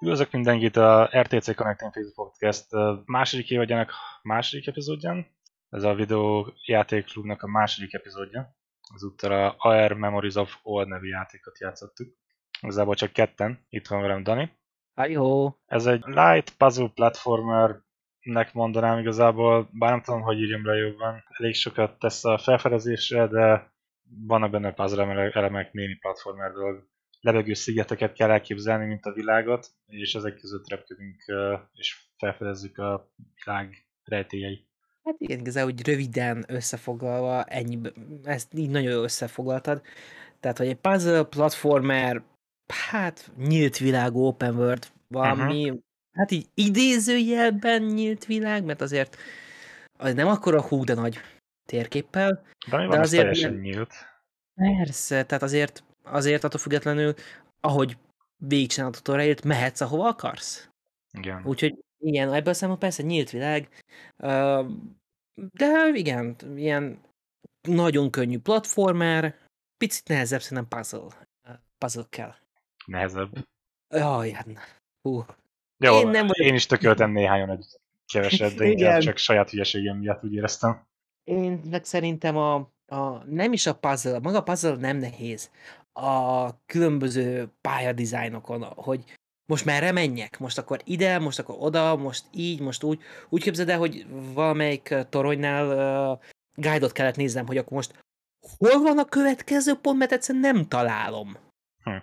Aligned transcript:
Üdvözlök 0.00 0.30
mindenkit 0.30 0.76
a 0.76 1.10
RTC 1.12 1.54
Connecting 1.54 1.92
Facebook 1.92 2.14
Podcast 2.14 2.66
második 3.04 3.50
évadjának 3.50 3.92
második 4.22 4.66
epizódján. 4.66 5.26
Ez 5.70 5.82
a 5.82 5.94
videó 5.94 6.52
játékklubnak 6.64 7.42
a 7.42 7.46
második 7.46 7.94
epizódja. 7.94 8.56
Ezúttal 8.94 9.32
a 9.32 9.54
AR 9.58 9.92
Memories 9.92 10.34
of 10.34 10.58
Old 10.62 10.88
nevű 10.88 11.08
játékot 11.08 11.58
játszottuk. 11.58 12.08
Igazából 12.60 12.94
csak 12.94 13.12
ketten. 13.12 13.66
Itt 13.68 13.86
van 13.86 14.00
velem 14.00 14.22
Dani. 14.22 14.58
Hi-ho! 14.94 15.52
Ez 15.66 15.86
egy 15.86 16.02
light 16.06 16.56
puzzle 16.56 16.90
platformernek 16.94 18.52
mondanám 18.52 18.98
igazából, 18.98 19.68
bár 19.72 19.90
nem 19.90 20.02
tudom, 20.02 20.20
hogy 20.20 20.38
írjam 20.38 20.66
le 20.66 20.74
jobban. 20.74 21.24
Elég 21.38 21.54
sokat 21.54 21.98
tesz 21.98 22.24
a 22.24 22.38
felfedezésre, 22.38 23.26
de 23.26 23.72
vannak 24.26 24.50
benne 24.50 24.72
puzzle 24.72 25.30
elemek, 25.32 25.72
némi 25.72 25.94
platformer 25.94 26.52
dolog 26.52 26.88
lebegő 27.32 27.54
szigeteket 27.54 28.12
kell 28.12 28.30
elképzelni, 28.30 28.86
mint 28.86 29.04
a 29.04 29.12
világot, 29.12 29.66
és 29.86 30.14
ezek 30.14 30.34
között 30.34 30.68
repkedünk, 30.68 31.24
és 31.72 31.96
felfedezzük 32.16 32.78
a 32.78 33.12
világ 33.44 33.86
rejtélyeit. 34.04 34.66
Hát 35.04 35.16
igen, 35.18 35.38
igazából 35.38 35.72
úgy 35.72 35.86
röviden 35.86 36.44
összefoglalva, 36.48 37.44
ennyi, 37.44 37.78
ezt 38.22 38.54
így 38.54 38.70
nagyon 38.70 38.92
jól 38.92 39.02
összefoglaltad. 39.02 39.82
Tehát, 40.40 40.58
hogy 40.58 40.66
egy 40.66 40.80
puzzle, 40.80 41.22
platformer, 41.22 42.22
hát 42.90 43.30
nyílt 43.36 43.78
világ, 43.78 44.14
open 44.14 44.56
world, 44.56 44.86
valami, 45.08 45.64
uh-huh. 45.64 45.82
hát 46.12 46.30
így 46.30 46.46
idézőjelben 46.54 47.82
nyílt 47.82 48.24
világ, 48.24 48.64
mert 48.64 48.80
azért 48.80 49.16
az 49.98 50.14
nem 50.14 50.26
akkor 50.26 50.54
a 50.54 50.62
hú, 50.62 50.84
de 50.84 50.94
nagy 50.94 51.18
térképpel. 51.68 52.42
De, 52.70 52.86
de 52.86 52.98
azért 52.98 53.22
teljesen 53.22 53.54
nyílt. 53.54 53.92
Persze, 54.54 55.24
tehát 55.24 55.42
azért 55.42 55.84
azért 56.02 56.44
attól 56.44 56.60
függetlenül, 56.60 57.14
ahogy 57.60 57.96
végigcsinálod 58.36 58.94
a 58.94 58.96
tutorialt, 58.96 59.44
mehetsz, 59.44 59.80
ahova 59.80 60.08
akarsz. 60.08 60.70
Igen. 61.12 61.42
Úgyhogy 61.44 61.78
igen, 61.98 62.32
ebből 62.32 62.52
a 62.52 62.56
szemben 62.56 62.78
persze 62.78 63.02
nyílt 63.02 63.30
világ, 63.30 63.84
de 65.34 65.90
igen, 65.94 66.36
ilyen 66.56 67.00
nagyon 67.68 68.10
könnyű 68.10 68.38
platformer, 68.38 69.38
picit 69.76 70.08
nehezebb 70.08 70.40
szerintem 70.40 70.68
puzzle, 70.68 71.28
puzzle 71.78 72.06
kell. 72.08 72.34
Nehezebb? 72.86 73.46
Jaj, 73.88 74.30
hát 74.30 74.46
hú. 75.02 75.24
Jó, 75.76 75.94
én, 75.94 76.08
nem 76.08 76.26
vagyok... 76.26 76.46
én 76.46 76.54
is 76.54 76.66
tököltem 76.66 77.10
néhányan 77.10 77.50
egy 77.50 77.66
keveset, 78.12 78.54
de 78.54 78.66
inkább 78.66 79.00
csak 79.00 79.16
saját 79.16 79.50
hülyeségem 79.50 79.96
miatt 79.96 80.24
úgy 80.24 80.34
éreztem. 80.34 80.86
Én 81.24 81.60
meg 81.70 81.84
szerintem 81.84 82.36
a, 82.36 82.54
a, 82.86 83.24
nem 83.24 83.52
is 83.52 83.66
a 83.66 83.74
puzzle, 83.74 84.18
maga 84.18 84.38
a 84.38 84.42
puzzle 84.42 84.76
nem 84.76 84.96
nehéz 84.96 85.50
a 85.98 86.60
különböző 86.66 87.52
pályadizájnokon, 87.60 88.62
hogy 88.62 89.04
most 89.46 89.64
merre 89.64 89.92
menjek? 89.92 90.38
Most 90.38 90.58
akkor 90.58 90.80
ide, 90.84 91.18
most 91.18 91.38
akkor 91.38 91.56
oda, 91.58 91.96
most 91.96 92.24
így, 92.32 92.60
most 92.60 92.82
úgy. 92.82 93.00
Úgy 93.28 93.42
képzeld 93.42 93.68
el, 93.68 93.78
hogy 93.78 94.06
valamelyik 94.34 94.94
toronynál 95.08 95.66
uh, 95.66 96.24
guide-ot 96.54 96.92
kellett 96.92 97.16
néznem, 97.16 97.46
hogy 97.46 97.56
akkor 97.56 97.72
most 97.72 98.04
hol 98.58 98.82
van 98.82 98.98
a 98.98 99.04
következő 99.04 99.74
pont, 99.74 99.98
mert 99.98 100.12
egyszerűen 100.12 100.54
nem 100.54 100.68
találom. 100.68 101.36
Hm. 101.82 101.96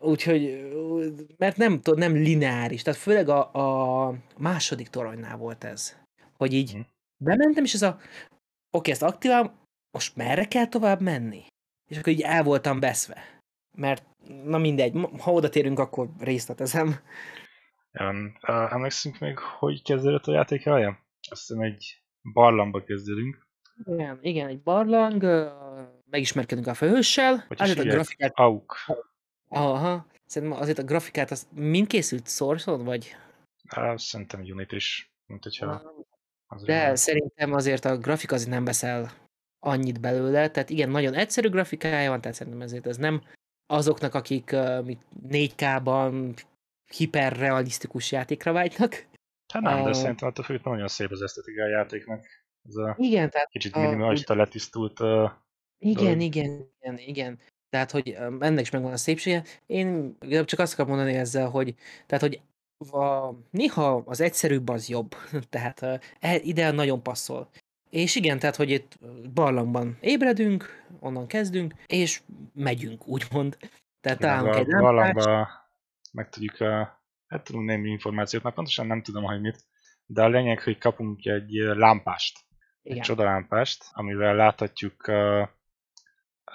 Úgyhogy, 0.00 0.70
mert 1.36 1.56
nem, 1.56 1.80
nem 1.84 2.14
lineáris, 2.14 2.82
tehát 2.82 3.00
főleg 3.00 3.28
a, 3.28 3.52
a 4.08 4.14
második 4.36 4.88
toronynál 4.88 5.36
volt 5.36 5.64
ez. 5.64 5.96
Hogy 6.36 6.52
így 6.52 6.72
hm. 6.72 6.80
bementem, 7.24 7.64
és 7.64 7.74
ez 7.74 7.82
a 7.82 7.98
oké, 8.70 8.90
ezt 8.90 9.02
aktiválom, 9.02 9.58
most 9.90 10.16
merre 10.16 10.44
kell 10.44 10.66
tovább 10.66 11.00
menni? 11.00 11.46
És 11.90 11.98
akkor 11.98 12.12
így 12.12 12.20
el 12.20 12.42
voltam 12.42 12.80
beszve 12.80 13.39
mert 13.72 14.06
na 14.44 14.58
mindegy, 14.58 14.96
ha 15.20 15.32
oda 15.32 15.48
térünk, 15.48 15.78
akkor 15.78 16.08
részletezem. 16.18 17.00
Um, 18.00 18.32
uh, 18.48 18.72
emlékszünk 18.72 19.18
még, 19.18 19.38
hogy 19.38 19.82
kezdődött 19.82 20.26
a 20.26 20.32
játék 20.32 20.66
eleje? 20.66 20.88
Azt 21.30 21.46
hiszem 21.46 21.62
egy 21.62 22.02
barlangba 22.32 22.82
kezdődünk. 22.84 23.48
Igen, 23.84 24.18
igen, 24.20 24.48
egy 24.48 24.62
barlang, 24.62 25.22
uh, 25.22 25.50
megismerkedünk 26.10 26.66
a 26.66 26.74
főhőssel. 26.74 27.44
Azért 27.48 27.78
a 27.78 27.82
grafikát... 27.82 28.32
Auk. 28.34 28.76
Aha, 29.48 30.06
szerintem 30.26 30.58
azért 30.58 30.78
a 30.78 30.84
grafikát 30.84 31.30
az 31.30 31.48
mind 31.54 31.86
készült 31.86 32.28
source 32.28 32.70
vagy? 32.72 33.16
Uh, 33.76 33.96
szerintem 33.96 34.40
Unity 34.40 34.72
is, 34.72 35.12
mint 35.26 35.42
hogyha... 35.42 35.82
De 36.64 36.94
szerintem 36.94 37.52
azért 37.52 37.84
a 37.84 37.98
grafika 37.98 38.34
azért 38.34 38.50
nem 38.50 38.64
veszel 38.64 39.10
annyit 39.58 40.00
belőle, 40.00 40.50
tehát 40.50 40.70
igen, 40.70 40.90
nagyon 40.90 41.14
egyszerű 41.14 41.48
grafikája 41.48 42.10
van, 42.10 42.20
tehát 42.20 42.36
szerintem 42.36 42.62
ezért 42.62 42.86
ez 42.86 42.96
nem 42.96 43.22
azoknak, 43.70 44.14
akik 44.14 44.50
uh, 44.52 44.90
4K-ban 45.28 46.36
hiperrealisztikus 46.96 48.12
játékra 48.12 48.52
vágynak. 48.52 49.06
Hát 49.52 49.62
nem, 49.62 49.78
uh, 49.80 49.86
de 49.86 49.92
szerintem 49.92 50.28
attól 50.28 50.44
függ, 50.44 50.64
nagyon 50.64 50.88
szép 50.88 51.10
az 51.10 51.22
esztetika 51.22 51.62
a 51.62 51.68
játéknak. 51.68 52.26
Ez 52.68 52.76
a 52.76 52.94
igen, 52.98 53.30
tehát... 53.30 53.48
Kicsit 53.48 53.76
minimalista, 53.76 54.32
uh, 54.32 54.38
letisztult 54.38 55.00
uh, 55.00 55.30
Igen, 55.78 56.04
dolog. 56.04 56.20
igen, 56.20 56.70
igen, 56.80 56.98
igen. 56.98 57.38
Tehát, 57.68 57.90
hogy 57.90 58.08
ennek 58.40 58.60
is 58.60 58.70
megvan 58.70 58.92
a 58.92 58.96
szépsége. 58.96 59.44
Én 59.66 60.16
csak 60.44 60.58
azt 60.58 60.72
akarom 60.72 60.90
mondani 60.96 61.16
ezzel, 61.16 61.48
hogy, 61.48 61.74
tehát, 62.06 62.22
hogy 62.24 62.40
a, 62.92 63.34
néha 63.50 64.02
az 64.06 64.20
egyszerűbb 64.20 64.68
az 64.68 64.88
jobb. 64.88 65.14
tehát 65.50 65.82
uh, 65.82 66.46
ide 66.46 66.70
nagyon 66.70 67.02
passzol. 67.02 67.50
És 67.90 68.16
igen, 68.16 68.38
tehát, 68.38 68.56
hogy 68.56 68.70
itt 68.70 68.98
barlangban 69.34 69.98
ébredünk, 70.00 70.84
onnan 71.00 71.26
kezdünk, 71.26 71.74
és 71.86 72.22
megyünk, 72.54 73.06
úgymond. 73.06 73.56
Tehát 74.00 74.18
találunk 74.18 74.54
egy 74.54 74.66
Barlangba 74.66 75.48
meg 76.12 76.28
tudjuk, 76.28 76.60
a, 76.60 77.02
hát 77.26 77.44
tudunk 77.44 77.66
némi 77.66 77.90
információt, 77.90 78.42
mert 78.42 78.54
pontosan 78.54 78.86
nem 78.86 79.02
tudom, 79.02 79.24
hogy 79.24 79.40
mit, 79.40 79.64
de 80.06 80.22
a 80.22 80.28
lényeg, 80.28 80.60
hogy 80.60 80.78
kapunk 80.78 81.24
egy 81.24 81.52
lámpást. 81.52 82.38
Igen. 82.82 82.98
Egy 82.98 83.04
csodalámpást, 83.04 83.84
amivel 83.92 84.34
láthatjuk 84.34 85.02
a, 85.06 85.50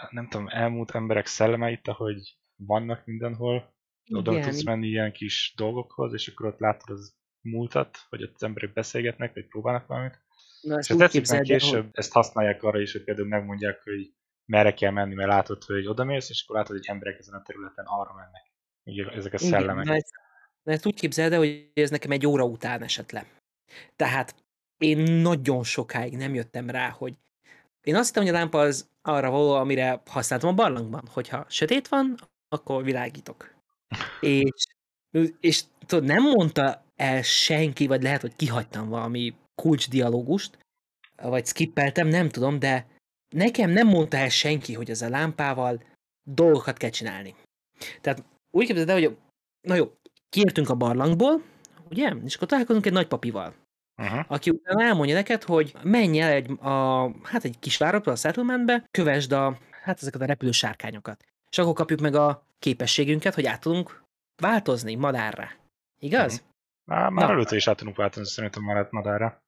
nem 0.09 0.27
tudom, 0.27 0.47
elmúlt 0.47 0.91
emberek 0.91 1.25
szellemeit, 1.25 1.87
ahogy 1.87 2.37
vannak 2.55 3.05
mindenhol. 3.05 3.73
Oda 4.13 4.31
Igen. 4.31 4.43
tudsz 4.43 4.63
menni 4.63 4.87
ilyen 4.87 5.11
kis 5.11 5.53
dolgokhoz, 5.55 6.13
és 6.13 6.27
akkor 6.27 6.45
ott 6.45 6.59
látod 6.59 6.89
az 6.89 7.15
múltat, 7.41 7.97
hogy 8.09 8.23
ott 8.23 8.33
az 8.33 8.43
emberek 8.43 8.73
beszélgetnek, 8.73 9.33
vagy 9.33 9.47
próbálnak 9.47 9.87
valamit. 9.87 10.24
Na, 10.65 10.77
ezt 10.77 10.89
és 10.89 10.95
tetszik, 10.95 11.29
mert 11.29 11.43
később 11.43 11.83
hogy... 11.83 11.89
ezt 11.91 12.11
használják 12.11 12.63
arra 12.63 12.79
is, 12.79 12.91
hogy 12.91 13.03
például 13.03 13.27
megmondják, 13.27 13.83
hogy 13.83 14.13
merre 14.45 14.73
kell 14.73 14.91
menni, 14.91 15.13
mert 15.13 15.29
látod, 15.29 15.63
hogy 15.63 15.87
oda 15.87 16.03
mész, 16.03 16.29
és 16.29 16.43
akkor 16.43 16.55
látod, 16.55 16.75
hogy 16.75 16.85
emberek 16.87 17.19
ezen 17.19 17.33
a 17.33 17.41
területen 17.41 17.85
arra 17.85 18.13
mennek. 18.13 18.51
Így 18.83 18.99
ezek 18.99 19.33
a 19.33 19.37
szellemek. 19.37 19.85
Igen, 19.85 20.01
de 20.63 20.71
ezt 20.71 20.85
úgy 20.85 20.99
képzeld 20.99 21.33
el, 21.33 21.37
hogy 21.37 21.71
ez 21.73 21.89
nekem 21.89 22.11
egy 22.11 22.27
óra 22.27 22.43
után 22.43 22.83
esett 22.83 23.11
le. 23.11 23.25
Tehát 23.95 24.35
én 24.77 24.97
nagyon 24.97 25.63
sokáig 25.63 26.17
nem 26.17 26.33
jöttem 26.33 26.69
rá, 26.69 26.89
hogy 26.89 27.13
én 27.81 27.95
azt 27.95 28.07
hittem, 28.07 28.23
hogy 28.23 28.33
a 28.33 28.37
lámpa 28.37 28.59
az 28.59 28.89
arra 29.01 29.29
való, 29.29 29.51
amire 29.53 30.01
használtam 30.05 30.49
a 30.49 30.53
barlangban, 30.53 31.07
hogyha 31.11 31.45
sötét 31.49 31.87
van, 31.87 32.15
akkor 32.49 32.83
világítok. 32.83 33.55
és, 34.19 34.65
és 35.39 35.63
tudod, 35.85 36.05
nem 36.05 36.23
mondta 36.23 36.85
el 36.95 37.21
senki, 37.21 37.87
vagy 37.87 38.03
lehet, 38.03 38.21
hogy 38.21 38.35
kihagytam 38.35 38.89
valami 38.89 39.35
kulcsdialógust, 39.55 40.57
vagy 41.15 41.45
skippeltem, 41.45 42.07
nem 42.07 42.29
tudom, 42.29 42.59
de 42.59 42.87
nekem 43.35 43.69
nem 43.69 43.87
mondta 43.87 44.17
el 44.17 44.29
senki, 44.29 44.73
hogy 44.73 44.89
ez 44.89 45.01
a 45.01 45.09
lámpával 45.09 45.83
dolgokat 46.29 46.77
kell 46.77 46.89
csinálni. 46.89 47.35
Tehát 48.01 48.23
úgy 48.51 48.65
képzeld 48.65 48.89
el, 48.89 48.99
hogy 48.99 49.17
na 49.67 49.75
jó, 49.75 49.93
kiértünk 50.29 50.69
a 50.69 50.75
barlangból, 50.75 51.41
ugye? 51.89 52.13
És 52.23 52.35
akkor 52.35 52.47
találkozunk 52.47 52.85
egy 52.85 52.93
nagypapival. 52.93 53.53
Uh-huh. 53.97 54.25
aki 54.27 54.49
utána 54.49 54.83
elmondja 54.83 55.15
neked, 55.15 55.43
hogy 55.43 55.75
menj 55.83 56.19
el 56.19 56.31
egy, 56.31 56.59
a, 56.59 57.09
hát 57.23 57.43
egy 57.43 57.59
kis 57.59 57.77
városba, 57.77 58.11
a 58.11 58.15
settlementbe, 58.15 58.85
kövesd 58.91 59.31
a, 59.31 59.57
hát 59.83 60.01
ezeket 60.01 60.21
a 60.21 60.25
repülő 60.25 60.51
sárkányokat. 60.51 61.23
És 61.51 61.57
akkor 61.57 61.73
kapjuk 61.73 61.99
meg 61.99 62.15
a 62.15 62.43
képességünket, 62.59 63.33
hogy 63.33 63.45
át 63.45 63.61
tudunk 63.61 64.03
változni 64.41 64.95
madárra. 64.95 65.49
Igaz? 65.99 66.33
Uh-huh. 66.33 66.49
Már, 66.85 67.09
már 67.09 67.29
előtte 67.29 67.55
is 67.55 67.67
át 67.67 67.77
tudunk 67.77 67.95
változni 67.95 68.29
szerintem 68.29 68.63
már 68.63 68.87
madárra. 68.89 69.43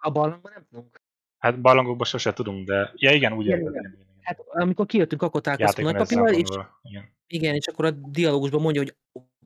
A 0.00 0.10
barlangban 0.10 0.52
nem 0.54 0.66
tudunk. 0.70 0.96
Hát 1.38 1.60
barlangokban 1.60 2.06
sose 2.06 2.32
tudunk, 2.32 2.66
de 2.66 2.92
ja 2.94 3.12
igen, 3.12 3.32
úgy 3.32 3.46
igen. 3.46 4.04
Hát 4.22 4.38
amikor 4.48 4.86
kijöttünk, 4.86 5.22
akkor 5.22 5.40
találkoztunk 5.40 5.86
nagypapival, 5.86 6.32
és 6.32 6.48
igen. 6.82 7.14
igen, 7.26 7.54
és 7.54 7.66
akkor 7.66 7.84
a 7.84 7.90
dialógusban 7.90 8.60
mondja, 8.60 8.80
hogy 8.82 8.96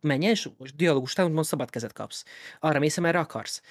menj, 0.01 0.27
és 0.27 0.49
most 0.59 0.77
dialógus 0.77 1.13
után 1.13 1.33
mond 1.33 1.45
szabad 1.45 1.71
kezet 1.71 1.93
kapsz. 1.93 2.25
Arra 2.59 2.79
mész, 2.79 2.99
erre 2.99 3.19
akarsz. 3.19 3.63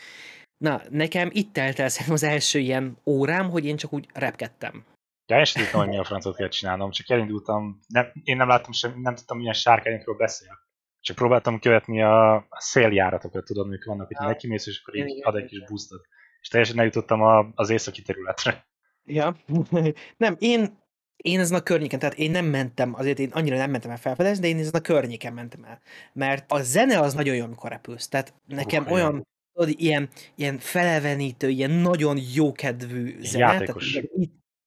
Na, 0.57 0.81
nekem 0.89 1.29
itt 1.31 1.53
telt 1.53 1.79
el 1.79 1.89
az 2.09 2.23
első 2.23 2.59
ilyen 2.59 2.97
órám, 3.05 3.49
hogy 3.49 3.65
én 3.65 3.75
csak 3.75 3.93
úgy 3.93 4.07
repkedtem. 4.13 4.85
Ja, 5.25 5.37
én 5.37 5.45
sem 5.45 5.63
tudtam, 5.63 5.79
hogy 5.79 5.89
mi 5.89 5.97
a 5.97 6.03
francot 6.03 6.35
kell 6.35 6.47
csinálnom, 6.47 6.91
csak 6.91 7.09
elindultam, 7.09 7.79
nem, 7.87 8.11
én 8.23 8.37
nem 8.37 8.47
láttam 8.47 8.71
sem, 8.71 8.99
nem 9.01 9.15
tudtam, 9.15 9.37
milyen 9.37 9.53
sárkányokról 9.53 10.15
beszél. 10.15 10.59
Csak 11.01 11.15
próbáltam 11.15 11.59
követni 11.59 12.01
a 12.01 12.47
széljáratokat, 12.49 13.45
tudod, 13.45 13.65
amik 13.65 13.85
vannak, 13.85 14.07
hogy 14.07 14.17
ja. 14.19 14.27
neki 14.27 14.47
mész, 14.47 14.67
és 14.67 14.81
akkor 14.81 14.95
így 14.95 15.19
ad 15.23 15.35
egy 15.35 15.45
kis 15.45 15.63
boostot 15.63 16.07
és 16.41 16.47
teljesen 16.47 16.79
eljutottam 16.79 17.21
a, 17.21 17.51
az 17.55 17.69
északi 17.69 18.01
területre. 18.01 18.67
Ja, 19.05 19.35
nem, 20.17 20.35
én 20.39 20.77
én 21.23 21.39
ezen 21.39 21.57
a 21.57 21.61
környéken, 21.61 21.99
tehát 21.99 22.17
én 22.17 22.31
nem 22.31 22.45
mentem, 22.45 22.93
azért 22.95 23.19
én 23.19 23.29
annyira 23.31 23.57
nem 23.57 23.71
mentem 23.71 23.91
el 23.91 23.97
felfedezni, 23.97 24.41
de 24.41 24.47
én 24.47 24.57
ezen 24.57 24.73
a 24.73 24.79
környéken 24.79 25.33
mentem 25.33 25.63
el. 25.63 25.79
Mert 26.13 26.51
a 26.51 26.61
zene 26.61 26.99
az 26.99 27.13
nagyon 27.13 27.35
jó, 27.35 27.43
amikor 27.43 27.69
repülsz. 27.69 28.07
Tehát 28.07 28.33
nekem 28.45 28.83
uh, 28.83 28.91
olyan, 28.91 29.27
tudod, 29.53 29.73
ilyen, 29.77 30.09
ilyen 30.35 30.57
felevenítő, 30.57 31.49
ilyen 31.49 31.71
nagyon 31.71 32.19
jókedvű 32.33 33.17
zene. 33.21 33.53
Játékos. 33.53 33.91
Tehát, 33.91 34.09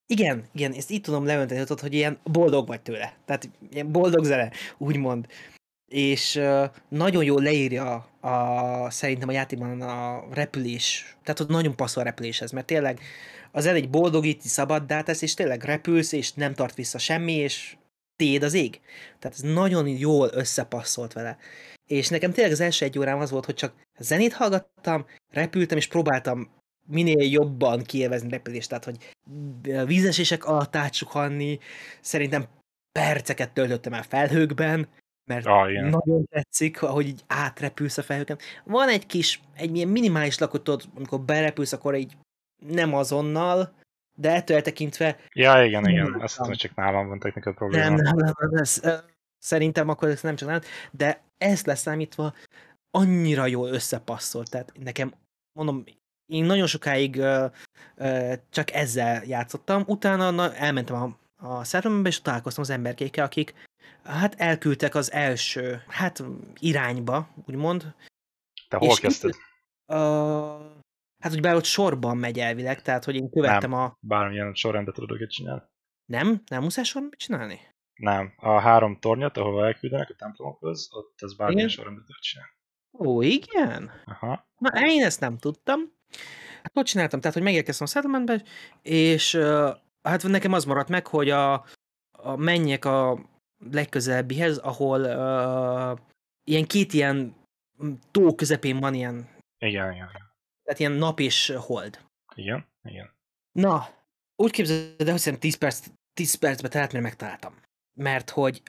igen, 0.05 0.43
igen, 0.53 0.71
ezt 0.71 0.91
így 0.91 1.01
tudom 1.01 1.25
leönteni, 1.25 1.59
tudod, 1.59 1.79
hogy 1.79 1.93
ilyen 1.93 2.19
boldog 2.23 2.67
vagy 2.67 2.81
tőle. 2.81 3.17
Tehát 3.25 3.49
ilyen 3.71 3.91
boldog 3.91 4.23
zene, 4.23 4.51
úgymond. 4.77 5.27
És 5.93 6.41
nagyon 6.89 7.23
jól 7.23 7.41
leírja 7.41 8.07
a, 8.19 8.89
szerintem 8.89 9.29
a 9.29 9.31
játékban 9.31 9.81
a 9.81 10.23
repülés. 10.31 11.15
Tehát 11.23 11.39
ott 11.39 11.47
nagyon 11.47 11.75
passzol 11.75 12.03
a 12.03 12.05
repüléshez, 12.05 12.51
mert 12.51 12.65
tényleg 12.65 12.99
az 13.51 13.65
el 13.65 13.75
egy 13.75 13.89
boldogíti, 13.89 14.47
szabaddá 14.47 15.01
tesz, 15.01 15.21
és 15.21 15.33
tényleg 15.33 15.63
repülsz, 15.63 16.11
és 16.11 16.33
nem 16.33 16.53
tart 16.53 16.75
vissza 16.75 16.97
semmi, 16.97 17.33
és 17.33 17.75
téd 18.15 18.43
az 18.43 18.53
ég. 18.53 18.79
Tehát 19.19 19.37
ez 19.37 19.53
nagyon 19.53 19.87
jól 19.87 20.29
összepasszolt 20.33 21.13
vele. 21.13 21.37
És 21.89 22.09
nekem 22.09 22.31
tényleg 22.31 22.53
az 22.53 22.59
első 22.59 22.85
egy 22.85 22.99
órám 22.99 23.19
az 23.19 23.31
volt, 23.31 23.45
hogy 23.45 23.55
csak 23.55 23.73
zenét 23.99 24.33
hallgattam, 24.33 25.05
repültem, 25.31 25.77
és 25.77 25.87
próbáltam 25.87 26.49
minél 26.87 27.31
jobban 27.31 27.83
kielvezni 27.83 28.29
repülést, 28.29 28.69
tehát 28.69 28.85
hogy 28.85 28.97
vízesések 29.85 30.45
alatt 30.45 30.75
átsuhanni, 30.75 31.59
szerintem 32.01 32.45
perceket 32.99 33.53
töltöttem 33.53 33.93
el 33.93 34.03
felhőkben, 34.03 34.87
mert 35.25 35.45
ah, 35.45 35.71
igen. 35.71 35.85
nagyon 35.85 36.25
tetszik, 36.25 36.81
ahogy 36.81 37.07
így 37.07 37.23
átrepülsz 37.27 37.97
a 37.97 38.03
felhőken. 38.03 38.37
Van 38.63 38.89
egy 38.89 39.05
kis, 39.05 39.41
egy 39.55 39.75
ilyen 39.75 39.87
minimális 39.87 40.37
lakot, 40.37 40.63
tudod, 40.63 40.83
amikor 40.95 41.21
berepülsz, 41.21 41.73
akkor 41.73 41.95
így 41.95 42.17
nem 42.67 42.93
azonnal, 42.93 43.73
de 44.15 44.31
ettől 44.31 44.57
eltekintve... 44.57 45.17
Ja, 45.33 45.63
igen, 45.63 45.87
igen, 45.87 46.21
azt 46.21 46.37
hiszem, 46.37 46.53
csak 46.53 46.75
nálam 46.75 47.07
van 47.07 47.19
technikai 47.19 47.53
probléma. 47.53 47.83
Nem, 47.83 47.93
nem, 47.93 48.15
nem, 48.15 48.33
nem 48.37 48.53
ez, 48.53 48.81
szerintem 49.37 49.89
akkor 49.89 50.09
ez 50.09 50.21
nem 50.21 50.35
csak 50.35 50.47
nálam, 50.47 50.63
de 50.91 51.21
ezt 51.37 51.65
leszámítva 51.65 52.33
annyira 52.91 53.45
jól 53.45 53.69
összepasszolt, 53.69 54.49
tehát 54.49 54.71
nekem, 54.83 55.13
mondom, 55.53 55.83
én 56.25 56.45
nagyon 56.45 56.67
sokáig 56.67 57.15
uh, 57.15 57.51
uh, 57.97 58.33
csak 58.49 58.73
ezzel 58.73 59.23
játszottam, 59.25 59.83
utána 59.85 60.31
na, 60.31 60.55
elmentem 60.55 60.95
a, 60.95 61.17
a 61.47 61.63
settlementbe, 61.63 62.09
és 62.09 62.21
találkoztam 62.21 62.63
az 62.63 62.69
emberkékkel, 62.69 63.25
akik 63.25 63.53
hát 64.03 64.35
elküldtek 64.35 64.95
az 64.95 65.11
első, 65.11 65.83
hát 65.87 66.23
irányba, 66.59 67.29
úgymond. 67.45 67.93
Te 68.67 68.77
hol 68.77 68.95
kezdted? 68.95 69.35
Uh, 69.85 70.81
Hát, 71.23 71.31
hogy 71.31 71.41
bár 71.41 71.55
ott 71.55 71.63
sorban 71.63 72.17
megy 72.17 72.39
elvileg, 72.39 72.81
tehát, 72.81 73.03
hogy 73.03 73.15
én 73.15 73.29
követtem 73.29 73.69
nem, 73.69 73.79
a... 73.79 73.97
bármilyen 73.99 74.53
sorrendet 74.53 74.93
tudok 74.93 75.19
itt 75.19 75.29
csinálni. 75.29 75.61
Nem? 76.05 76.41
Nem 76.45 76.61
muszáj 76.63 76.83
sorban 76.83 77.11
csinálni? 77.17 77.59
Nem. 77.93 78.33
A 78.35 78.59
három 78.59 78.99
tornyot, 78.99 79.37
ahova 79.37 79.65
elküldenek 79.65 80.09
a 80.09 80.15
templomokhoz, 80.17 80.87
ott 80.91 81.13
ez 81.21 81.35
bármilyen 81.35 81.67
igen? 81.67 81.77
sorrendet 81.77 82.05
tudok 82.05 82.21
csinálni. 82.21 82.51
Ó, 82.97 83.21
igen? 83.21 83.91
Aha. 84.05 84.47
Na, 84.57 84.87
én 84.87 85.03
ezt 85.03 85.19
nem 85.19 85.37
tudtam. 85.37 85.79
Hát 86.63 86.71
ott 86.73 86.85
csináltam, 86.85 87.19
tehát, 87.19 87.35
hogy 87.35 87.45
megérkeztem 87.45 87.87
a 87.87 87.89
settlementbe, 87.89 88.43
és 88.81 89.33
uh, 89.33 89.69
hát 90.01 90.23
nekem 90.23 90.53
az 90.53 90.65
maradt 90.65 90.89
meg, 90.89 91.07
hogy 91.07 91.29
a, 91.29 91.53
a 92.11 92.35
menjek 92.35 92.85
a 92.85 93.19
legközelebbihez, 93.71 94.57
ahol 94.57 95.01
uh, 95.01 95.99
ilyen 96.43 96.65
két 96.65 96.93
ilyen 96.93 97.35
tó 98.11 98.35
közepén 98.35 98.79
van 98.79 98.93
ilyen 98.93 99.27
igen, 99.63 99.91
igen. 99.91 100.09
Tehát 100.63 100.79
ilyen 100.79 100.91
nap 100.91 101.19
és 101.19 101.53
hold. 101.57 101.99
Igen, 102.35 102.65
igen. 102.83 103.13
Na, 103.51 103.89
úgy 104.35 104.51
képzeld 104.51 104.95
el, 104.97 105.11
hogy 105.11 105.19
szerintem 105.19 105.49
10, 105.49 105.55
perc, 105.55 105.87
10 106.13 106.35
percbe 106.35 106.67
telt, 106.67 106.91
mire 106.91 107.03
megtaláltam. 107.03 107.55
Mert 107.93 108.29
hogy 108.29 108.61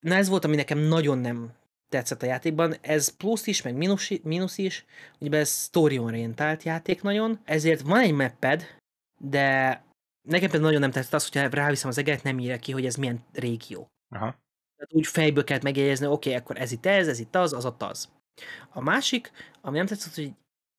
na 0.00 0.14
ez 0.14 0.28
volt, 0.28 0.44
ami 0.44 0.56
nekem 0.56 0.78
nagyon 0.78 1.18
nem 1.18 1.52
tetszett 1.88 2.22
a 2.22 2.26
játékban. 2.26 2.74
Ez 2.80 3.16
plusz 3.16 3.46
is, 3.46 3.62
meg 3.62 3.74
mínusz, 3.74 4.10
mínusz 4.22 4.58
is. 4.58 4.84
Ugye 5.18 5.38
ez 5.38 5.62
story-orientált 5.62 6.62
játék 6.62 7.02
nagyon, 7.02 7.40
ezért 7.44 7.80
van 7.80 8.00
egy 8.00 8.12
mapped, 8.12 8.64
de 9.18 9.82
nekem 10.28 10.50
például 10.50 10.64
nagyon 10.64 10.80
nem 10.80 10.90
tetszett 10.90 11.12
az, 11.12 11.28
hogyha 11.28 11.48
ráviszem 11.48 11.88
az 11.88 11.98
eget, 11.98 12.22
nem 12.22 12.38
írja 12.38 12.58
ki, 12.58 12.72
hogy 12.72 12.86
ez 12.86 12.94
milyen 12.94 13.24
régió. 13.32 13.88
Aha. 14.14 14.34
Tehát 14.76 14.94
úgy 14.94 15.06
fejből 15.06 15.44
kellett 15.44 15.62
megjegyezni, 15.62 16.06
oké, 16.06 16.28
okay, 16.28 16.40
akkor 16.40 16.58
ez 16.58 16.72
itt 16.72 16.86
ez, 16.86 17.08
ez 17.08 17.18
itt 17.18 17.34
az, 17.34 17.52
az 17.52 17.64
ott 17.64 17.82
az. 17.82 18.08
A 18.70 18.80
másik, 18.80 19.30
ami 19.60 19.76
nem 19.76 19.86
tetszett, 19.86 20.14
hogy 20.14 20.32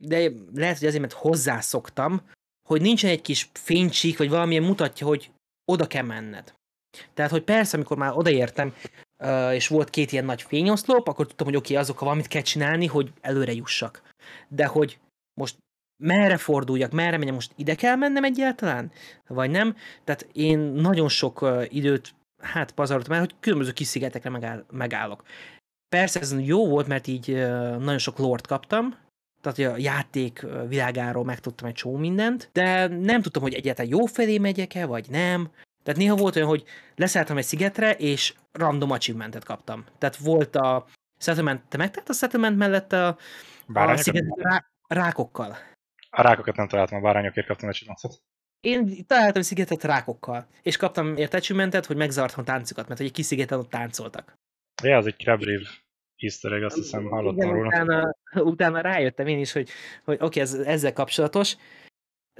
de 0.03 0.31
lehet, 0.53 0.77
hogy 0.77 0.87
azért, 0.87 1.01
mert 1.01 1.13
hozzászoktam, 1.13 2.21
hogy 2.67 2.81
nincsen 2.81 3.09
egy 3.09 3.21
kis 3.21 3.49
fénycsík, 3.53 4.17
vagy 4.17 4.29
valamilyen 4.29 4.63
mutatja, 4.63 5.07
hogy 5.07 5.31
oda 5.71 5.87
kell 5.87 6.03
menned. 6.03 6.53
Tehát, 7.13 7.31
hogy 7.31 7.43
persze, 7.43 7.75
amikor 7.75 7.97
már 7.97 8.11
odaértem, 8.13 8.73
és 9.51 9.67
volt 9.67 9.89
két 9.89 10.11
ilyen 10.11 10.25
nagy 10.25 10.41
fényoszlop, 10.41 11.07
akkor 11.07 11.27
tudtam, 11.27 11.47
hogy 11.47 11.55
oké, 11.55 11.71
okay, 11.71 11.83
azokkal 11.83 12.03
valamit 12.07 12.27
kell 12.27 12.41
csinálni, 12.41 12.85
hogy 12.85 13.13
előre 13.21 13.53
jussak. 13.53 14.01
De 14.47 14.65
hogy 14.65 14.99
most 15.33 15.57
merre 16.03 16.37
forduljak, 16.37 16.91
merre 16.91 17.17
menjek, 17.17 17.33
most 17.33 17.53
ide 17.55 17.75
kell 17.75 17.95
mennem 17.95 18.23
egyáltalán, 18.23 18.91
vagy 19.27 19.49
nem. 19.49 19.75
Tehát 20.03 20.27
én 20.33 20.59
nagyon 20.59 21.09
sok 21.09 21.47
időt 21.69 22.13
hát 22.41 22.71
pazaroltam 22.71 23.13
el, 23.13 23.19
hogy 23.19 23.35
különböző 23.39 23.71
kis 23.71 23.87
szigetekre 23.87 24.29
megáll, 24.29 24.65
megállok. 24.71 25.23
Persze 25.89 26.19
ez 26.19 26.39
jó 26.39 26.67
volt, 26.67 26.87
mert 26.87 27.07
így 27.07 27.27
nagyon 27.77 27.97
sok 27.97 28.17
lort 28.17 28.47
kaptam, 28.47 28.95
tehát 29.41 29.73
a 29.73 29.77
játék 29.77 30.45
világáról 30.67 31.23
megtudtam 31.23 31.67
egy 31.67 31.73
csomó 31.73 31.97
mindent, 31.97 32.49
de 32.53 32.87
nem 32.87 33.21
tudtam, 33.21 33.41
hogy 33.41 33.53
egyáltalán 33.53 33.91
jó 33.91 34.05
felé 34.05 34.37
megyek-e, 34.37 34.85
vagy 34.85 35.09
nem. 35.09 35.51
Tehát 35.83 35.99
néha 35.99 36.15
volt 36.15 36.35
olyan, 36.35 36.47
hogy 36.47 36.63
leszálltam 36.95 37.37
egy 37.37 37.43
szigetre, 37.43 37.91
és 37.91 38.33
random 38.51 38.91
achievementet 38.91 39.43
kaptam. 39.43 39.85
Tehát 39.97 40.17
volt 40.17 40.55
a 40.55 40.85
settlement, 41.19 41.63
te 41.69 41.77
megtalált 41.77 42.09
a 42.09 42.13
settlement 42.13 42.57
mellett 42.57 42.93
a, 42.93 43.17
a 43.73 43.97
sziget 43.97 44.25
rá, 44.35 44.65
rákokkal. 44.87 45.57
A 46.09 46.21
rákokat 46.21 46.55
nem 46.55 46.67
találtam, 46.67 46.97
a 46.97 47.01
bárányokért 47.01 47.47
kaptam 47.47 47.69
achievementet. 47.69 48.21
Én 48.61 49.05
találtam 49.07 49.41
szigetet 49.41 49.83
rákokkal, 49.83 50.47
és 50.61 50.77
kaptam 50.77 51.17
ért 51.17 51.33
achievementet, 51.33 51.85
hogy 51.85 51.95
megzavartam 51.95 52.43
táncokat, 52.43 52.87
mert 52.87 52.99
hogy 52.99 53.07
egy 53.07 53.15
kis 53.15 53.25
szigeten 53.25 53.59
ott 53.59 53.69
táncoltak. 53.69 54.33
Ja, 54.83 54.97
az 54.97 55.05
egy 55.05 55.15
crab 55.15 55.43
easter 56.15 56.51
egg, 56.51 56.63
azt 56.63 56.75
hiszem 56.75 57.05
hallottam 57.05 57.37
Igen, 57.37 57.53
róla. 57.53 57.67
Utána, 57.67 58.15
utána 58.33 58.81
rájöttem 58.81 59.27
én 59.27 59.39
is, 59.39 59.51
hogy, 59.51 59.69
hogy 60.03 60.15
oké, 60.15 60.25
okay, 60.25 60.41
ez 60.41 60.53
ezzel 60.53 60.93
kapcsolatos, 60.93 61.55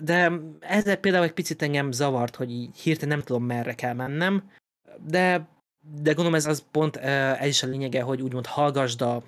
de 0.02 0.32
ezzel 0.60 0.98
például 0.98 1.24
egy 1.24 1.34
picit 1.34 1.62
engem 1.62 1.92
zavart, 1.92 2.36
hogy 2.36 2.52
így 2.52 2.78
hirtelen 2.78 3.16
nem 3.16 3.26
tudom 3.26 3.44
merre 3.44 3.74
kell 3.74 3.94
mennem, 3.94 4.52
de, 4.98 5.48
de 5.80 6.12
gondolom 6.14 6.36
ez 6.36 6.46
az 6.46 6.66
pont 6.72 6.96
ez 6.96 7.48
is 7.48 7.64
a 7.64 7.68
lényege, 7.68 8.02
hogy 8.02 8.22
úgymond 8.22 8.46
hallgasd 8.46 9.02
a, 9.02 9.24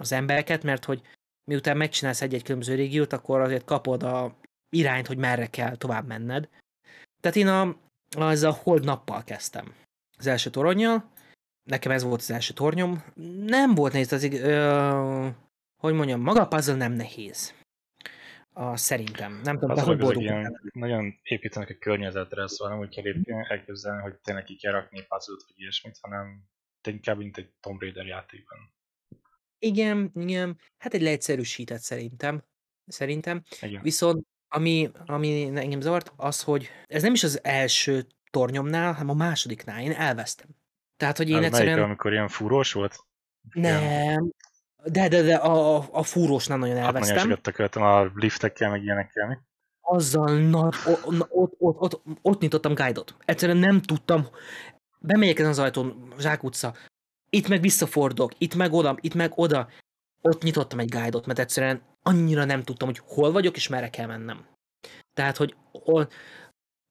az 0.00 0.12
embereket, 0.12 0.62
mert 0.62 0.84
hogy 0.84 1.02
miután 1.44 1.76
megcsinálsz 1.76 2.22
egy-egy 2.22 2.42
különböző 2.42 2.74
régiót, 2.74 3.12
akkor 3.12 3.40
azért 3.40 3.64
kapod 3.64 4.02
a 4.02 4.36
irányt, 4.70 5.06
hogy 5.06 5.16
merre 5.18 5.46
kell 5.46 5.76
tovább 5.76 6.06
menned. 6.06 6.48
Tehát 7.20 7.36
én 7.36 7.48
a, 7.48 7.76
az 8.16 8.42
a 8.42 8.50
hold 8.50 8.84
nappal 8.84 9.24
kezdtem. 9.24 9.74
Az 10.18 10.26
első 10.26 10.50
toronnyal, 10.50 11.10
nekem 11.62 11.92
ez 11.92 12.02
volt 12.02 12.20
az 12.20 12.30
első 12.30 12.54
tornyom. 12.54 13.04
Nem 13.46 13.74
volt 13.74 13.92
nehéz, 13.92 14.12
az, 14.12 14.24
ö, 14.24 15.28
hogy 15.80 15.94
mondjam, 15.94 16.20
maga 16.20 16.40
a 16.40 16.48
puzzle 16.48 16.74
nem 16.74 16.92
nehéz. 16.92 17.54
A, 18.52 18.76
szerintem. 18.76 19.40
Nem 19.44 19.58
tudom, 19.58 19.76
de 19.76 19.82
hogy 19.82 19.98
boldog. 19.98 20.22
Ilyen, 20.22 20.60
nagyon 20.72 21.18
építenek 21.22 21.70
a 21.70 21.78
környezetre, 21.78 22.48
szóval 22.48 22.74
nem 22.74 22.82
úgy 22.88 22.94
kell 22.94 23.44
elképzelni, 23.48 24.02
hogy 24.02 24.14
tényleg 24.14 24.44
ki 24.44 24.56
kell 24.56 24.72
rakni 24.72 25.06
puzzle 25.08 25.34
vagy 25.46 25.58
ilyesmit, 25.58 25.98
hanem 26.00 26.44
inkább 26.88 27.16
mint 27.18 27.36
egy 27.36 27.50
Tomb 27.60 27.80
Raider 27.80 28.06
játékban. 28.06 28.72
Igen, 29.58 30.10
igen. 30.14 30.58
Hát 30.78 30.94
egy 30.94 31.02
leegyszerűsített 31.02 31.80
szerintem. 31.80 32.42
Szerintem. 32.86 33.42
Igen. 33.60 33.82
Viszont 33.82 34.26
ami, 34.48 34.90
ami 35.06 35.50
engem 35.54 35.80
zavart, 35.80 36.12
az, 36.16 36.42
hogy 36.42 36.68
ez 36.86 37.02
nem 37.02 37.12
is 37.12 37.24
az 37.24 37.40
első 37.44 38.06
tornyomnál, 38.30 38.92
hanem 38.92 39.08
a 39.08 39.14
másodiknál. 39.14 39.80
Én 39.80 39.92
elvesztem. 39.92 40.46
Tehát, 40.96 41.16
hogy 41.16 41.28
én 41.28 41.36
az 41.36 41.44
egyszerűen... 41.44 41.74
Melyik, 41.74 41.86
amikor 41.86 42.12
ilyen 42.12 42.28
fúrós 42.28 42.72
volt? 42.72 42.98
Nem. 43.52 44.32
De, 44.84 45.08
de, 45.08 45.22
de 45.22 45.34
a, 45.34 45.76
a 45.92 46.02
fúrósnál 46.02 46.58
nagyon 46.58 46.76
elvesztem. 46.76 47.16
Hát 47.16 47.74
nagyon 47.74 48.06
a 48.06 48.10
liftekkel, 48.14 48.70
meg 48.70 48.82
ilyenekkel, 48.82 49.28
mi? 49.28 49.34
Azzal, 49.80 50.38
na, 50.38 50.70
ott, 50.86 51.06
ott, 51.30 51.56
ott, 51.58 51.80
ott, 51.80 52.02
ott 52.22 52.40
nyitottam 52.40 52.74
guide-ot. 52.74 53.14
Egyszerűen 53.24 53.58
nem 53.58 53.82
tudtam, 53.82 54.28
bemegyek 54.98 55.38
ezen 55.38 55.50
az 55.50 55.58
ajtón, 55.58 56.12
Zsák 56.18 56.42
utca, 56.42 56.74
itt 57.30 57.48
meg 57.48 57.60
visszafordulok, 57.60 58.32
itt 58.38 58.54
meg 58.54 58.72
oda, 58.72 58.96
itt 59.00 59.14
meg 59.14 59.32
oda. 59.34 59.68
Ott 60.20 60.42
nyitottam 60.42 60.78
egy 60.78 60.90
guide-ot, 60.90 61.26
mert 61.26 61.38
egyszerűen 61.38 61.82
annyira 62.08 62.44
nem 62.44 62.62
tudtam, 62.62 62.88
hogy 62.88 63.00
hol 63.04 63.32
vagyok, 63.32 63.56
és 63.56 63.68
merre 63.68 63.90
kell 63.90 64.06
mennem. 64.06 64.46
Tehát, 65.12 65.36
hogy 65.36 65.56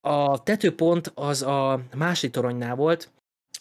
a 0.02 0.44
tetőpont 0.44 1.12
az 1.16 1.42
a 1.42 1.82
másik 1.96 2.32
toronynál 2.32 2.76
volt, 2.76 3.12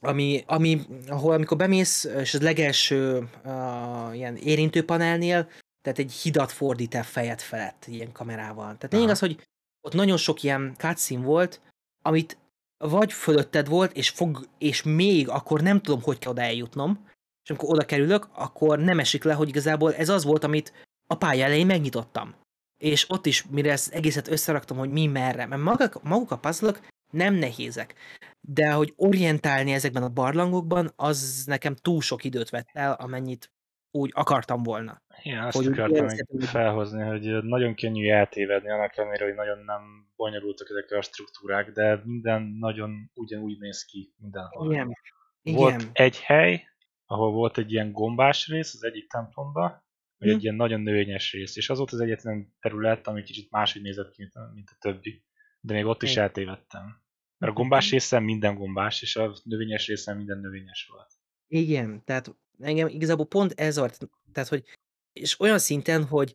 ami, 0.01 0.45
ami, 0.47 0.81
ahol 1.09 1.35
amikor 1.35 1.57
bemész, 1.57 2.05
és 2.05 2.35
az 2.35 2.43
legelső 2.43 3.29
uh, 3.45 4.17
ilyen 4.17 4.37
érintőpanelnél, 4.37 5.49
tehát 5.83 5.99
egy 5.99 6.13
hidat 6.13 6.53
fordít 6.53 6.95
el 6.95 7.05
fejed 7.05 7.41
felett 7.41 7.85
ilyen 7.87 8.13
kamerával. 8.13 8.77
Tehát 8.77 8.93
lényeg 8.93 9.11
az, 9.11 9.19
hogy 9.19 9.47
ott 9.81 9.95
nagyon 9.95 10.17
sok 10.17 10.43
ilyen 10.43 10.75
cutscene 10.79 11.25
volt, 11.25 11.61
amit 12.03 12.39
vagy 12.79 13.13
fölötted 13.13 13.69
volt, 13.69 13.93
és 13.93 14.09
fog, 14.09 14.49
és 14.59 14.83
még 14.83 15.29
akkor 15.29 15.61
nem 15.61 15.81
tudom, 15.81 16.03
hogy 16.03 16.19
kell 16.19 16.31
oda 16.31 16.43
eljutnom, 16.43 17.07
és 17.43 17.51
amikor 17.51 17.71
oda 17.71 17.85
kerülök, 17.85 18.29
akkor 18.33 18.79
nem 18.79 18.99
esik 18.99 19.25
le, 19.25 19.33
hogy 19.33 19.49
igazából 19.49 19.95
ez 19.95 20.09
az 20.09 20.25
volt, 20.25 20.45
amit 20.45 20.86
a 21.07 21.15
pálya 21.15 21.45
elején 21.45 21.67
megnyitottam. 21.67 22.35
És 22.77 23.11
ott 23.11 23.27
is, 23.27 23.45
mire 23.45 23.71
ezt 23.71 23.95
egészet 23.95 24.29
összeraktam, 24.29 24.77
hogy 24.77 24.91
mi 24.91 25.07
merre, 25.07 25.47
mert 25.47 25.63
maguk, 25.63 26.03
maguk 26.03 26.31
a 26.31 26.39
puzzle 26.39 26.73
nem 27.11 27.35
nehézek. 27.35 27.95
De 28.41 28.73
hogy 28.73 28.93
orientálni 28.97 29.73
ezekben 29.73 30.03
a 30.03 30.09
barlangokban, 30.09 30.93
az 30.97 31.43
nekem 31.47 31.75
túl 31.75 32.01
sok 32.01 32.25
időt 32.25 32.51
vett 32.51 32.69
el, 32.73 32.93
amennyit 32.93 33.51
úgy 33.91 34.11
akartam 34.15 34.63
volna. 34.63 35.03
Igen, 35.23 35.45
azt 35.45 35.57
hogy 35.57 35.67
akartam 35.67 36.05
még 36.05 36.43
felhozni, 36.43 37.03
hogy 37.03 37.43
nagyon 37.43 37.75
könnyű 37.75 38.11
eltévedni, 38.11 38.71
annak 38.71 38.97
ellenére, 38.97 39.25
hogy 39.25 39.35
nagyon 39.35 39.59
nem 39.65 39.83
bonyolultak 40.17 40.71
ezek 40.71 40.91
a 40.91 41.03
struktúrák, 41.03 41.71
de 41.71 42.01
minden 42.05 42.43
nagyon 42.43 43.11
ugyanúgy 43.15 43.59
néz 43.59 43.85
ki 43.85 44.15
mindenhol. 44.17 44.73
Igen. 44.73 44.97
Volt 45.43 45.75
Igen. 45.75 45.91
egy 45.93 46.21
hely, 46.21 46.65
ahol 47.07 47.33
volt 47.33 47.59
egy 47.59 47.73
ilyen 47.73 47.93
gombás 47.93 48.49
rész 48.49 48.75
az 48.75 48.85
egyik 48.85 49.11
templomba, 49.11 49.86
vagy 50.19 50.29
hm. 50.29 50.35
egy 50.35 50.43
ilyen 50.43 50.55
nagyon 50.55 50.81
növényes 50.81 51.33
rész, 51.33 51.57
és 51.57 51.71
az 51.71 51.79
volt 51.79 51.93
az 51.93 52.01
egyetlen 52.01 52.55
terület, 52.61 53.07
ami 53.07 53.23
kicsit 53.23 53.51
máshogy 53.51 53.83
nézett 53.83 54.11
ki, 54.11 54.29
mint 54.55 54.71
a 54.71 54.77
többi. 54.79 55.25
De 55.61 55.75
még 55.75 55.85
ott 55.85 56.03
is 56.03 56.11
Igen. 56.11 56.23
eltévedtem. 56.23 57.05
Mert 57.39 57.53
a 57.53 57.55
gombás 57.55 57.91
részen 57.91 58.23
minden 58.23 58.55
gombás, 58.55 59.03
és 59.03 59.17
a 59.17 59.37
növényes 59.43 59.87
részen 59.87 60.17
minden 60.17 60.39
növényes 60.39 60.89
volt. 60.93 61.11
Igen, 61.47 62.05
tehát 62.05 62.37
engem 62.59 62.89
igazából 62.89 63.27
pont 63.27 63.53
ez 63.53 63.79
volt, 63.79 63.99
tehát 64.33 64.49
hogy, 64.49 64.65
és 65.13 65.41
olyan 65.41 65.59
szinten, 65.59 66.05
hogy 66.05 66.35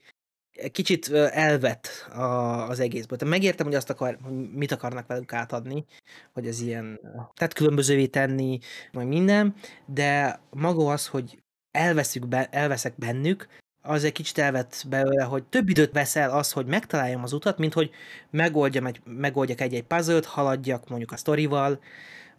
kicsit 0.71 1.09
elvett 1.09 1.87
a, 2.09 2.67
az 2.67 2.79
egészből. 2.79 3.17
Tehát 3.17 3.33
megértem, 3.33 3.65
hogy 3.65 3.75
azt 3.75 3.89
akar, 3.89 4.17
hogy 4.21 4.51
mit 4.51 4.71
akarnak 4.71 5.07
velünk 5.07 5.33
átadni, 5.33 5.85
hogy 6.31 6.47
ez 6.47 6.61
ilyen, 6.61 6.99
tehát 7.33 7.53
különbözővé 7.53 8.07
tenni, 8.07 8.59
majd 8.91 9.07
minden, 9.07 9.55
de 9.85 10.39
maga 10.49 10.91
az, 10.91 11.07
hogy 11.07 11.43
elveszük 11.71 12.27
be, 12.27 12.45
elveszek 12.45 12.97
bennük, 12.97 13.47
az 13.81 14.03
egy 14.03 14.11
kicsit 14.11 14.37
elvett 14.37 14.85
belőle, 14.89 15.23
hogy 15.23 15.43
több 15.43 15.69
időt 15.69 15.91
veszel 15.91 16.31
az, 16.31 16.51
hogy 16.51 16.65
megtaláljam 16.65 17.23
az 17.23 17.33
utat, 17.33 17.57
mint 17.57 17.73
hogy 17.73 17.91
megoldjam 18.29 18.85
egy, 18.85 19.01
megoldjak 19.03 19.61
egy-egy 19.61 19.83
puzzle 19.83 20.21
haladjak 20.25 20.89
mondjuk 20.89 21.11
a 21.11 21.17
sztorival, 21.17 21.79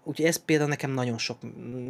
úgyhogy 0.04 0.26
ez 0.26 0.44
például 0.44 0.68
nekem 0.68 0.90
nagyon 0.90 1.18
sok, 1.18 1.38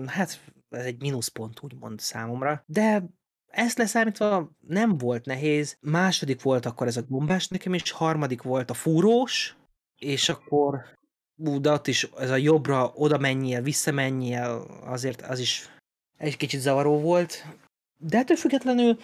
hát 0.06 0.40
ez 0.70 0.84
egy 0.84 1.00
mínuszpont 1.00 1.62
úgymond 1.62 2.00
számomra, 2.00 2.64
de 2.66 3.04
ezt 3.52 3.78
leszámítva 3.78 4.50
nem 4.60 4.98
volt 4.98 5.24
nehéz. 5.24 5.76
Második 5.80 6.42
volt 6.42 6.66
akkor 6.66 6.86
ez 6.86 6.96
a 6.96 7.02
gombás 7.02 7.48
nekem, 7.48 7.74
és 7.74 7.90
harmadik 7.90 8.42
volt 8.42 8.70
a 8.70 8.74
fúrós, 8.74 9.56
és 9.98 10.28
akkor 10.28 10.84
ú, 11.36 11.60
de 11.60 11.70
ott 11.70 11.86
is 11.86 12.04
ez 12.18 12.30
a 12.30 12.36
jobbra 12.36 12.92
oda 12.94 13.18
menjél, 13.18 13.62
visszamenjél, 13.62 14.66
azért 14.84 15.22
az 15.22 15.38
is 15.38 15.68
egy 16.18 16.36
kicsit 16.36 16.60
zavaró 16.60 17.00
volt. 17.00 17.46
De 17.98 18.18
ettől 18.18 18.36
függetlenül, 18.36 18.98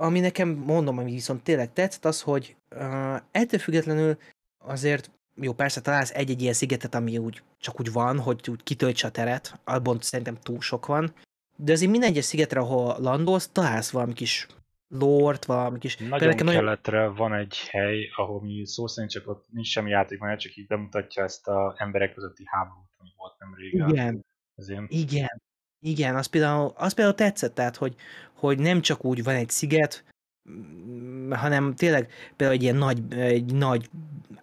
ami 0.00 0.20
nekem 0.20 0.48
mondom, 0.48 0.98
ami 0.98 1.10
viszont 1.10 1.42
tényleg 1.42 1.72
tetszett, 1.72 2.04
az, 2.04 2.22
hogy 2.22 2.56
uh, 2.70 3.16
ettől 3.30 3.60
függetlenül 3.60 4.16
azért 4.58 5.10
jó, 5.34 5.52
persze 5.52 5.80
találsz 5.80 6.10
egy-egy 6.14 6.42
ilyen 6.42 6.52
szigetet, 6.52 6.94
ami 6.94 7.18
úgy 7.18 7.42
csak 7.58 7.80
úgy 7.80 7.92
van, 7.92 8.18
hogy 8.18 8.50
úgy 8.50 8.62
kitöltse 8.62 9.06
a 9.06 9.10
teret, 9.10 9.60
abban 9.64 10.00
szerintem 10.00 10.36
túl 10.42 10.60
sok 10.60 10.86
van, 10.86 11.14
de 11.56 11.72
azért 11.72 11.90
minden 11.90 12.10
egyes 12.10 12.24
szigetre, 12.24 12.60
ahol 12.60 12.96
landolsz, 12.98 13.48
találsz 13.48 13.90
valami 13.90 14.12
kis 14.12 14.46
lort, 14.88 15.44
valami 15.44 15.78
kis... 15.78 15.96
Nagyon 15.96 16.36
keletre 16.36 16.98
nagyon... 16.98 17.14
van 17.14 17.34
egy 17.34 17.56
hely, 17.68 18.10
ahol 18.16 18.40
mi 18.40 18.66
szó 18.66 18.86
szerint 18.86 19.12
csak 19.12 19.28
ott 19.28 19.44
nincs 19.50 19.68
semmi 19.68 19.90
játék, 19.90 20.18
mert 20.18 20.40
csak 20.40 20.56
így 20.56 20.66
bemutatja 20.66 21.24
ezt 21.24 21.48
a 21.48 21.74
emberek 21.78 22.14
közötti 22.14 22.42
háborút, 22.46 22.90
ami 22.98 23.10
volt 23.16 23.38
nem 23.38 23.54
régen. 23.54 23.88
Igen. 23.88 24.24
Ezért... 24.56 24.82
Igen. 24.88 25.42
Igen, 25.82 26.16
az 26.16 26.26
például, 26.26 26.72
az 26.76 26.92
például 26.92 27.16
tetszett, 27.16 27.54
tehát, 27.54 27.76
hogy, 27.76 27.94
hogy 28.40 28.58
nem 28.58 28.80
csak 28.80 29.04
úgy 29.04 29.22
van 29.22 29.34
egy 29.34 29.50
sziget, 29.50 30.04
mm, 30.50 31.32
hanem 31.32 31.74
tényleg 31.74 32.10
például 32.36 32.58
egy 32.58 32.62
ilyen 32.62 32.76
nagy, 32.76 33.14
egy 33.14 33.54
nagy 33.54 33.90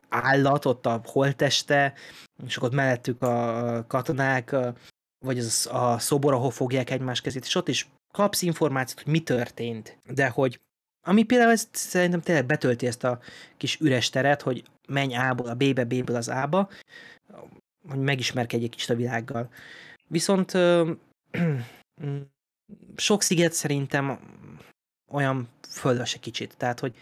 állat 0.09 0.65
ott 0.65 0.85
a 0.85 1.01
holteste, 1.05 1.93
és 2.45 2.57
akkor 2.57 2.67
ott 2.67 2.75
mellettük 2.75 3.21
a 3.21 3.85
katonák, 3.87 4.55
vagy 5.25 5.39
az 5.39 5.69
a 5.71 5.99
szobor, 5.99 6.33
ahol 6.33 6.51
fogják 6.51 6.89
egymás 6.89 7.21
kezét, 7.21 7.45
és 7.45 7.55
ott 7.55 7.67
is 7.67 7.89
kapsz 8.13 8.41
információt, 8.41 9.03
hogy 9.03 9.11
mi 9.11 9.19
történt, 9.19 9.97
de 10.13 10.27
hogy 10.27 10.59
ami 11.07 11.23
például 11.23 11.51
ezt 11.51 11.75
szerintem 11.75 12.21
tényleg 12.21 12.45
betölti 12.45 12.87
ezt 12.87 13.03
a 13.03 13.19
kis 13.57 13.79
üres 13.79 14.09
teret, 14.09 14.41
hogy 14.41 14.63
menj 14.87 15.15
A-ból 15.15 15.47
a 15.47 15.53
B-be, 15.53 15.83
B-ből 15.83 16.15
az 16.15 16.27
A-ba, 16.27 16.69
hogy 17.89 17.99
megismerkedj 17.99 18.63
egy 18.63 18.69
kicsit 18.69 18.89
a 18.89 18.95
világgal. 18.95 19.49
Viszont 20.07 20.53
ö, 20.53 20.91
sok 22.95 23.21
sziget 23.21 23.53
szerintem 23.53 24.19
olyan 25.07 25.49
fölös 25.69 26.13
egy 26.13 26.19
kicsit. 26.19 26.57
Tehát, 26.57 26.79
hogy 26.79 26.95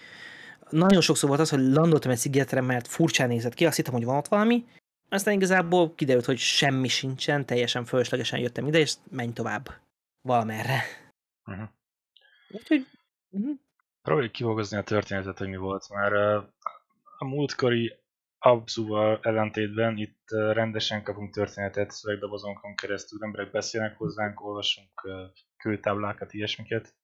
nagyon 0.69 1.01
sokszor 1.01 1.29
volt 1.29 1.41
az, 1.41 1.49
hogy 1.49 1.59
landoltam 1.59 2.11
egy 2.11 2.17
szigetre, 2.17 2.61
mert 2.61 2.87
furcsán 2.87 3.27
nézett 3.27 3.53
ki, 3.53 3.65
azt 3.65 3.75
hittem, 3.75 3.93
hogy 3.93 4.05
van 4.05 4.17
ott 4.17 4.27
valami, 4.27 4.65
aztán 5.09 5.33
igazából 5.33 5.93
kiderült, 5.95 6.25
hogy 6.25 6.37
semmi 6.37 6.87
sincsen, 6.87 7.45
teljesen 7.45 7.85
fölöslegesen 7.85 8.39
jöttem 8.39 8.67
ide, 8.67 8.77
és 8.77 8.93
menj 9.11 9.33
tovább 9.33 9.69
valamerre. 10.21 10.83
Uh-huh. 11.45 11.67
Úgyhogy... 12.49 12.85
Uh-huh. 13.29 13.55
Próbáljuk 14.01 14.31
kihogozni 14.31 14.77
a 14.77 14.83
történetet, 14.83 15.37
hogy 15.37 15.47
mi 15.47 15.57
volt, 15.57 15.89
mert 15.89 16.45
a 17.17 17.25
múltkori 17.25 18.03
Abzuval 18.37 19.19
ellentétben 19.21 19.97
itt 19.97 20.29
rendesen 20.29 21.03
kapunk 21.03 21.33
történetet 21.33 21.91
szövegdobozonkon 21.91 22.75
keresztül, 22.75 23.23
emberek 23.23 23.51
beszélnek 23.51 23.97
hozzánk, 23.97 24.45
olvasunk 24.45 25.07
kőtáblákat, 25.65 26.33
ilyesmiket, 26.33 26.95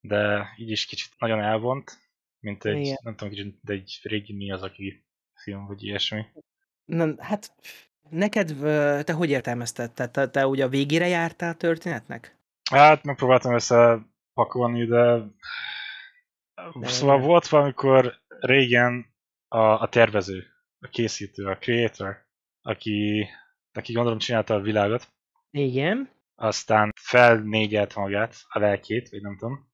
de 0.00 0.48
így 0.56 0.70
is 0.70 0.86
kicsit 0.86 1.12
nagyon 1.18 1.40
elvont, 1.40 1.98
mint 2.40 2.64
egy, 2.64 2.80
Igen. 2.80 2.98
nem 3.02 3.16
tudom, 3.16 3.32
kicsit, 3.32 3.58
de 3.62 3.72
egy 3.72 3.98
régi 4.02 4.32
mi 4.32 4.52
az, 4.52 4.62
aki 4.62 5.04
film, 5.34 5.66
vagy 5.66 5.82
ilyesmi. 5.82 6.24
Na, 6.84 7.14
hát 7.18 7.54
neked, 8.10 8.54
te 9.04 9.12
hogy 9.12 9.30
értelmezted? 9.30 9.92
Te, 9.92 10.08
te, 10.08 10.28
te 10.28 10.46
ugye 10.46 10.64
a 10.64 10.68
végére 10.68 11.06
jártál 11.06 11.52
a 11.52 11.56
történetnek? 11.56 12.36
Hát 12.70 13.04
megpróbáltam 13.04 13.54
összepakolni, 13.54 14.84
de... 14.84 15.18
de... 16.74 16.88
Szóval 16.88 17.18
volt 17.18 17.48
valamikor 17.48 18.20
régen 18.40 19.14
a, 19.48 19.58
a 19.58 19.88
tervező, 19.88 20.44
a 20.78 20.88
készítő, 20.88 21.46
a 21.46 21.58
creator, 21.58 22.26
aki, 22.62 23.28
aki 23.72 23.92
gondolom 23.92 24.18
csinálta 24.18 24.54
a 24.54 24.60
világot. 24.60 25.12
Igen. 25.50 26.20
Aztán 26.42 26.92
felnégyelt 27.00 27.94
magát, 27.94 28.34
a 28.48 28.58
lelkét, 28.58 29.08
vagy 29.08 29.20
nem 29.20 29.36
tudom. 29.36 29.70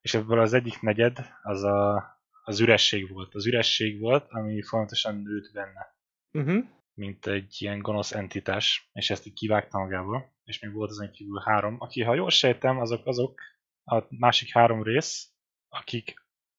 És 0.00 0.14
ebből 0.14 0.40
az 0.40 0.52
egyik 0.52 0.80
negyed 0.80 1.18
az 1.42 1.62
a, 1.62 2.04
az 2.44 2.60
üresség 2.60 3.12
volt. 3.12 3.34
Az 3.34 3.46
üresség 3.46 4.00
volt, 4.00 4.26
ami 4.28 4.62
folyamatosan 4.62 5.16
nőtt 5.16 5.52
benne 5.52 5.96
uh-huh. 6.32 6.64
mint 6.94 7.26
egy 7.26 7.56
ilyen 7.58 7.78
gonosz 7.78 8.12
entitás, 8.12 8.90
és 8.92 9.10
ezt 9.10 9.26
így 9.26 9.32
kivágta 9.32 9.78
magából, 9.78 10.32
és 10.44 10.60
még 10.60 10.72
volt 10.72 10.90
ezen 10.90 11.10
kívül 11.12 11.40
három, 11.44 11.76
aki, 11.78 12.02
ha 12.02 12.14
jól 12.14 12.30
sejtem, 12.30 12.78
azok 12.78 13.06
azok 13.06 13.40
a 13.84 14.02
másik 14.08 14.52
három 14.52 14.82
rész, 14.82 15.30
akik 15.68 16.14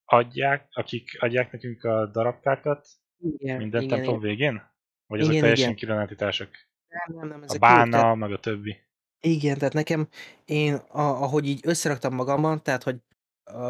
adják, 0.05 0.67
akik 0.71 1.21
adják 1.21 1.51
nekünk 1.51 1.83
a 1.83 2.05
darabkákat 2.05 2.87
igen, 3.17 3.57
minden 3.57 3.81
igen, 3.81 3.95
templom 3.95 4.17
igen. 4.17 4.29
végén? 4.29 4.71
Vagy 5.05 5.19
azok 5.19 5.33
igen, 5.33 5.43
teljesen 5.43 5.75
külön 5.75 5.99
entitások? 5.99 6.49
Nem, 6.87 7.17
nem, 7.17 7.27
nem, 7.27 7.43
a 7.47 7.57
bána, 7.57 8.15
meg 8.15 8.31
a 8.31 8.39
többi. 8.39 8.91
Igen, 9.25 9.57
tehát 9.57 9.73
nekem, 9.73 10.07
én 10.45 10.73
a, 10.73 11.01
ahogy 11.01 11.47
így 11.47 11.59
összeraktam 11.63 12.13
magamban, 12.13 12.63
tehát 12.63 12.83
hogy 12.83 12.95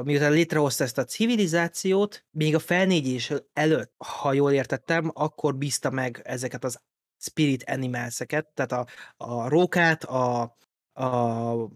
miután 0.04 0.32
létrehozta 0.32 0.84
ezt 0.84 0.98
a 0.98 1.04
civilizációt, 1.04 2.26
még 2.32 2.56
a 2.56 2.60
felnégyés 2.60 3.34
előtt, 3.54 3.94
ha 3.98 4.34
jól 4.34 4.52
értettem, 4.52 5.12
akkor 5.14 5.56
bízta 5.56 5.90
meg 5.90 6.22
ezeket 6.24 6.64
az 6.64 6.82
spirit 7.18 7.64
animals-eket, 7.70 8.48
tehát 8.54 8.72
a, 8.72 8.86
a 9.26 9.48
rókát, 9.48 10.04
a, 10.04 10.56
a, 10.94 11.04
a, 11.04 11.70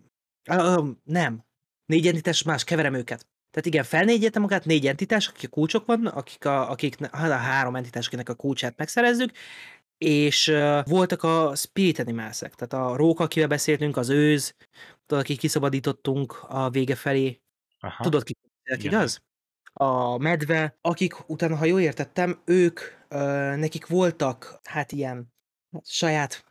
a 0.45 0.85
nem, 1.03 1.45
négy 1.85 2.07
entitás, 2.07 2.43
más, 2.43 2.63
keverem 2.63 2.93
őket. 2.93 3.27
Tehát 3.51 3.65
igen, 3.65 3.83
felnégyeltem 3.83 4.41
magát, 4.41 4.65
négy 4.65 4.87
entitás, 4.87 5.27
akik 5.27 5.49
a 5.49 5.53
kulcsok 5.53 5.85
van, 5.85 6.05
akik 6.05 6.45
a, 6.45 6.69
akik, 6.69 7.05
hát 7.11 7.31
a 7.31 7.35
három 7.35 7.75
entitás, 7.75 8.07
akinek 8.07 8.29
a 8.29 8.35
kulcsát 8.35 8.77
megszerezzük, 8.77 9.31
és 9.97 10.47
uh, 10.47 10.85
voltak 10.85 11.23
a 11.23 11.55
spirit 11.55 11.99
animals 11.99 12.37
tehát 12.37 12.73
a 12.73 12.95
róka, 12.95 13.23
akivel 13.23 13.47
beszéltünk, 13.47 13.97
az 13.97 14.09
őz, 14.09 14.55
tudod, 15.05 15.23
akik 15.23 15.39
kiszabadítottunk 15.39 16.43
a 16.47 16.69
vége 16.69 16.95
felé, 16.95 17.41
Aha. 17.79 18.03
Tudod 18.03 18.23
ki, 18.23 18.35
igaz? 18.63 19.21
A 19.73 20.17
medve, 20.17 20.77
akik 20.81 21.29
utána, 21.29 21.55
ha 21.55 21.65
jól 21.65 21.81
értettem, 21.81 22.41
ők, 22.45 22.79
ö, 23.07 23.55
nekik 23.55 23.87
voltak, 23.87 24.59
hát 24.63 24.91
ilyen 24.91 25.33
saját 25.83 26.45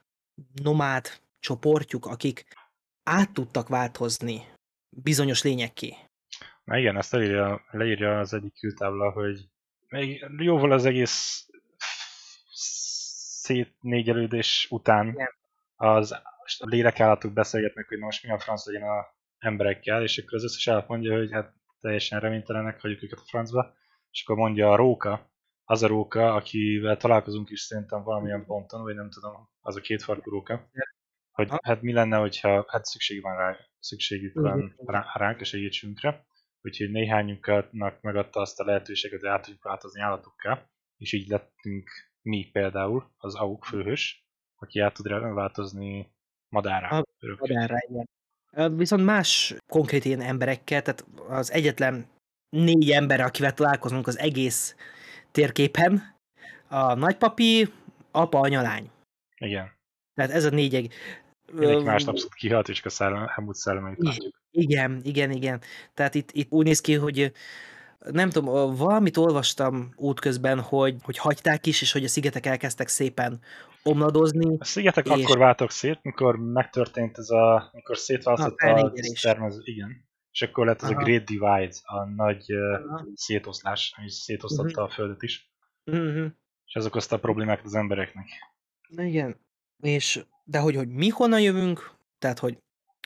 nomád 0.62 1.06
csoportjuk, 1.38 2.06
akik 2.06 2.44
át 3.02 3.32
tudtak 3.32 3.68
változni 3.68 4.46
bizonyos 4.88 5.42
lényekké. 5.42 5.96
Na 6.64 6.78
igen, 6.78 6.96
ezt 6.96 7.12
leírja, 7.12 7.64
leírja 7.70 8.18
az 8.18 8.32
egyik 8.32 8.54
kültábla, 8.60 9.10
hogy 9.10 9.48
még 9.88 10.24
jóval 10.38 10.72
az 10.72 10.84
egész 10.84 11.46
szétnégyelődés 13.46 14.66
után 14.70 15.08
Igen. 15.08 15.28
az 15.76 16.12
a 16.58 16.66
lélekállatok 16.68 17.32
beszélgetnek, 17.32 17.88
hogy 17.88 17.98
na 17.98 18.04
most 18.04 18.22
mi 18.22 18.30
a 18.30 18.38
franc 18.38 18.66
legyen 18.66 18.88
a 18.88 19.06
emberekkel, 19.38 20.02
és 20.02 20.18
akkor 20.18 20.34
az 20.34 20.44
összes 20.44 20.68
állat 20.68 20.88
mondja, 20.88 21.16
hogy 21.16 21.32
hát 21.32 21.54
teljesen 21.80 22.20
reménytelenek, 22.20 22.80
hagyjuk 22.80 23.02
őket 23.02 23.18
a 23.18 23.26
francba, 23.26 23.74
és 24.10 24.22
akkor 24.24 24.36
mondja 24.36 24.72
a 24.72 24.76
róka, 24.76 25.30
az 25.64 25.82
a 25.82 25.86
róka, 25.86 26.34
akivel 26.34 26.96
találkozunk 26.96 27.50
is 27.50 27.60
szerintem 27.60 28.02
valamilyen 28.02 28.44
ponton, 28.44 28.82
vagy 28.82 28.94
nem 28.94 29.10
tudom, 29.10 29.48
az 29.60 29.76
a 29.76 29.80
két 29.80 30.02
farkú 30.02 30.30
róka, 30.30 30.70
hogy 31.30 31.48
hát 31.62 31.82
mi 31.82 31.92
lenne, 31.92 32.16
hogyha 32.16 32.64
hát 32.68 32.84
szükség 32.84 33.22
van 33.22 33.36
rá, 33.36 33.56
szükségük 33.78 34.34
van 34.34 34.74
rá, 34.86 35.06
ránk 35.14 35.40
a 35.40 35.44
segítségünkre, 35.44 36.26
úgyhogy 36.62 36.90
néhányunknak 36.90 38.00
megadta 38.00 38.40
azt 38.40 38.60
a 38.60 38.64
lehetőséget, 38.64 39.20
hogy 39.20 39.28
át 39.28 39.42
tudjuk 39.42 39.62
változni 39.62 40.00
állatokká, 40.00 40.68
és 40.96 41.12
így 41.12 41.28
lettünk 41.28 41.90
mi 42.26 42.48
például, 42.52 43.10
az 43.16 43.34
AUK 43.34 43.64
főhős, 43.64 44.24
aki 44.56 44.80
át 44.80 44.94
tud 44.94 45.08
változni 45.08 46.10
madárra. 46.48 47.04
Madárra, 47.38 47.76
igen. 47.88 48.08
Viszont 48.76 49.04
más 49.04 49.54
konkrét 49.66 50.04
ilyen 50.04 50.20
emberekkel, 50.20 50.82
tehát 50.82 51.04
az 51.28 51.52
egyetlen 51.52 52.06
négy 52.48 52.90
ember, 52.90 53.20
akivel 53.20 53.54
találkozunk 53.54 54.06
az 54.06 54.18
egész 54.18 54.76
térképen, 55.30 56.14
a 56.68 56.94
nagypapi, 56.94 57.72
apa, 58.10 58.40
anya, 58.40 58.62
lány. 58.62 58.90
Igen. 59.36 59.72
Tehát 60.14 60.30
ez 60.30 60.44
a 60.44 60.50
négy... 60.50 60.88
Mindenki 61.52 61.84
más 61.84 62.04
abszolút 62.04 62.34
kihalt, 62.34 62.68
és 62.68 62.82
a 62.82 62.88
szellem, 62.88 63.26
Helmut 63.26 63.54
szellemeit 63.54 64.02
látjuk. 64.02 64.40
Igen, 64.50 65.00
igen, 65.04 65.30
igen. 65.30 65.60
Tehát 65.94 66.14
itt, 66.14 66.32
itt 66.32 66.52
úgy 66.52 66.64
néz 66.64 66.80
ki, 66.80 66.94
hogy 66.94 67.32
nem 67.98 68.30
tudom, 68.30 68.76
valamit 68.76 69.16
olvastam 69.16 69.92
útközben, 69.96 70.60
hogy, 70.60 70.96
hogy 71.02 71.18
hagyták 71.18 71.66
is, 71.66 71.82
és 71.82 71.92
hogy 71.92 72.04
a 72.04 72.08
szigetek 72.08 72.46
elkezdtek 72.46 72.88
szépen 72.88 73.40
omladozni. 73.82 74.56
A 74.58 74.64
szigetek 74.64 75.06
és... 75.06 75.24
akkor 75.24 75.38
váltak 75.38 75.70
szét, 75.70 75.98
mikor 76.02 76.36
megtörtént 76.36 77.18
ez 77.18 77.30
a, 77.30 77.70
mikor 77.72 77.96
szétválasztott 77.96 78.58
a, 78.58 78.84
a 78.84 78.92
termező, 79.20 79.60
igen. 79.64 80.04
És 80.30 80.42
akkor 80.42 80.66
lett 80.66 80.82
ez 80.82 80.90
Aha. 80.90 81.00
a 81.00 81.04
Great 81.04 81.24
Divide, 81.24 81.74
a 81.82 82.04
nagy 82.04 82.52
Aha. 82.52 83.06
szétoszlás, 83.14 83.94
ami 83.96 84.10
szétosztotta 84.10 84.82
uh-huh. 84.82 84.84
a 84.84 84.88
Földet 84.88 85.22
is. 85.22 85.50
Uh-huh. 85.84 86.26
És 86.66 86.74
ez 86.74 86.86
okozta 86.86 87.16
a 87.16 87.18
problémákat 87.18 87.64
az 87.64 87.74
embereknek. 87.74 88.26
Igen. 88.96 89.40
És, 89.82 90.24
de 90.44 90.58
hogy, 90.58 90.76
hogy 90.76 90.88
mi 90.88 91.08
honnan 91.08 91.40
jövünk, 91.40 91.90
tehát 92.18 92.38
hogy 92.38 92.58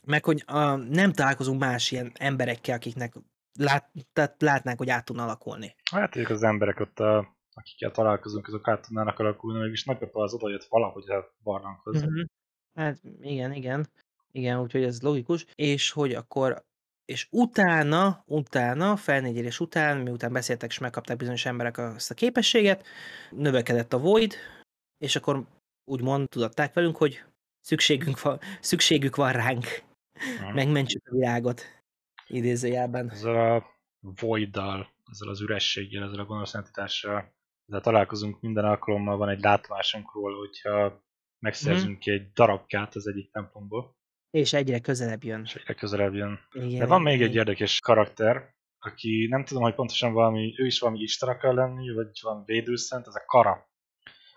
meg 0.06 0.24
hogy 0.24 0.42
a, 0.46 0.74
nem 0.74 1.12
találkozunk 1.12 1.60
más 1.60 1.90
ilyen 1.90 2.12
emberekkel, 2.14 2.76
akiknek 2.76 3.14
lát, 3.58 3.90
tehát 4.12 4.42
látnánk, 4.42 4.78
hogy 4.78 4.90
át 4.90 5.04
tudna 5.04 5.22
alakulni. 5.22 5.74
Hát 5.90 6.16
ők 6.16 6.30
az 6.30 6.42
emberek 6.42 6.80
ott, 6.80 6.98
a, 6.98 7.36
akikkel 7.52 7.90
találkozunk, 7.90 8.46
azok 8.46 8.68
át 8.68 8.86
tudnának 8.86 9.18
alakulni, 9.18 9.58
mégis 9.58 9.84
nagypapa 9.84 10.22
az 10.22 10.34
odajött 10.34 10.64
valahogy 10.64 11.10
a 11.10 11.34
barlanghoz. 11.42 12.02
Uh-huh. 12.02 12.24
Hát 12.74 12.98
igen, 13.20 13.52
igen. 13.52 13.86
Igen, 14.32 14.60
úgyhogy 14.60 14.82
ez 14.82 15.02
logikus. 15.02 15.46
És 15.54 15.90
hogy 15.90 16.14
akkor 16.14 16.68
és 17.04 17.26
utána, 17.30 18.22
utána, 18.26 18.96
felnégyelés 18.96 19.60
után, 19.60 19.96
miután 19.98 20.32
beszéltek 20.32 20.70
és 20.70 20.78
megkapták 20.78 21.16
bizonyos 21.16 21.46
emberek 21.46 21.78
azt 21.78 22.10
a 22.10 22.14
képességet, 22.14 22.86
növekedett 23.30 23.92
a 23.92 23.98
Void, 23.98 24.34
és 24.98 25.16
akkor 25.16 25.44
úgymond 25.84 26.28
tudatták 26.28 26.74
velünk, 26.74 26.96
hogy 26.96 27.24
szükségünk 27.60 28.22
van, 28.22 28.38
szükségük 28.60 29.16
van 29.16 29.32
ránk. 29.32 29.64
Uh-huh. 30.14 30.54
Megmentsük 30.54 31.02
a 31.06 31.14
világot 31.14 31.62
idézőjelben. 32.30 33.10
Ezzel 33.10 33.56
a 33.56 33.66
voiddal, 34.20 34.88
ezzel 35.10 35.28
az 35.28 35.40
ürességgel, 35.40 36.04
ezzel 36.04 36.20
a 36.20 36.24
gonosz 36.24 36.54
entitással, 36.54 37.34
ezzel 37.66 37.80
találkozunk 37.80 38.40
minden 38.40 38.64
alkalommal, 38.64 39.16
van 39.16 39.28
egy 39.28 39.40
látomásunk 39.40 40.14
róla, 40.14 40.36
hogyha 40.36 41.04
megszerzünk 41.38 41.96
mm. 41.96 41.98
ki 41.98 42.10
egy 42.10 42.32
darabkát 42.32 42.94
az 42.94 43.08
egyik 43.08 43.30
templomból. 43.30 43.96
És 44.30 44.52
egyre 44.52 44.78
közelebb 44.78 45.24
jön. 45.24 45.42
És 45.44 45.54
egyre 45.54 45.74
közelebb 45.74 46.14
jön. 46.14 46.38
Igen, 46.52 46.78
De 46.78 46.86
van 46.86 47.02
még 47.02 47.22
egy 47.22 47.34
érdekes 47.34 47.80
karakter, 47.80 48.54
aki 48.78 49.26
nem 49.30 49.44
tudom, 49.44 49.62
hogy 49.62 49.74
pontosan 49.74 50.12
valami, 50.12 50.54
ő 50.56 50.66
is 50.66 50.78
valami 50.78 51.00
isten 51.00 51.28
akar 51.28 51.54
lenni, 51.54 51.94
vagy 51.94 52.18
van 52.22 52.42
védőszent, 52.44 53.06
ez 53.06 53.14
a 53.14 53.24
Kara, 53.26 53.68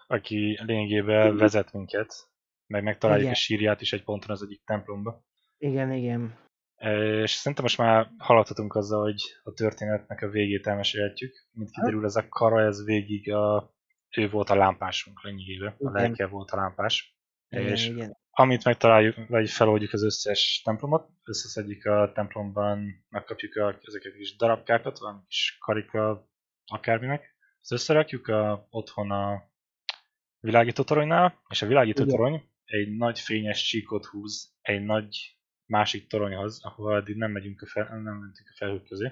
aki 0.08 0.60
lényegében 0.66 1.38
vezet 1.38 1.74
minket, 1.74 2.30
meg 2.68 2.84
megtaláljuk 2.84 3.24
igen. 3.24 3.36
a 3.36 3.40
sírját 3.40 3.82
is 3.82 3.94
egy 3.94 4.04
ponton 4.04 4.30
az 4.30 4.44
egyik 4.44 4.62
templomba. 4.66 5.24
Igen, 5.58 5.92
igen. 5.92 6.38
És 6.84 7.32
szerintem 7.32 7.64
most 7.64 7.78
már 7.78 8.12
haladhatunk 8.18 8.76
azzal, 8.76 9.02
hogy 9.02 9.22
a 9.44 9.54
történetnek 9.54 10.22
a 10.22 10.30
végét 10.30 10.68
elmesélhetjük. 10.68 11.48
Mint 11.52 11.72
kiderül, 11.72 12.06
ez 12.06 12.16
a 12.16 12.30
kara, 12.30 12.62
ez 12.62 12.86
végig 12.86 13.32
a, 13.32 13.76
ő 14.18 14.30
volt 14.30 14.50
a 14.50 14.56
lámpásunk 14.56 15.22
lényegében, 15.22 15.76
a 15.78 15.92
lelke 15.92 16.28
volt 16.28 16.52
a 16.52 16.56
lámpás. 16.56 17.18
Igen, 17.50 17.68
és 17.68 17.88
igen. 17.88 18.18
amit 18.30 18.64
megtaláljuk, 18.64 19.16
vagy 19.28 19.50
feloldjuk 19.50 19.94
az 19.94 20.04
összes 20.04 20.62
templomot, 20.64 21.10
összeszedjük 21.24 21.86
a 21.86 22.12
templomban, 22.14 23.06
megkapjuk 23.10 23.56
a, 23.56 23.78
ezeket 23.82 24.16
is 24.16 24.36
darabkákat, 24.36 25.00
van 25.00 25.26
kis 25.28 25.58
karika 25.60 26.30
akárminek, 26.66 27.36
ezt 27.62 27.72
összerakjuk 27.72 28.28
a, 28.28 28.68
otthon 28.70 29.12
a 29.12 29.52
világító 30.40 30.84
toronynál, 30.84 31.42
és 31.50 31.62
a 31.62 31.68
világító 31.68 32.06
torony 32.06 32.50
egy 32.66 32.96
nagy 32.96 33.20
fényes 33.20 33.64
csíkot 33.64 34.06
húz 34.06 34.56
egy 34.62 34.84
nagy 34.84 35.38
másik 35.66 36.08
toronyhoz, 36.08 36.64
ahol 36.64 36.96
eddig 36.96 37.16
nem 37.16 37.32
megyünk 37.32 37.62
a, 37.62 37.68
fel, 37.68 37.84
nem 37.84 38.16
mentünk 38.16 38.50
a 38.52 38.56
felhők 38.56 38.84
közé. 38.84 39.12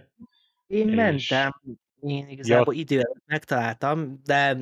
Én 0.67 0.89
és... 0.89 0.95
mentem, 0.95 1.61
én 1.99 2.27
igazából 2.27 2.73
ja. 2.73 2.79
idővel 2.79 3.21
megtaláltam, 3.25 4.21
de 4.23 4.57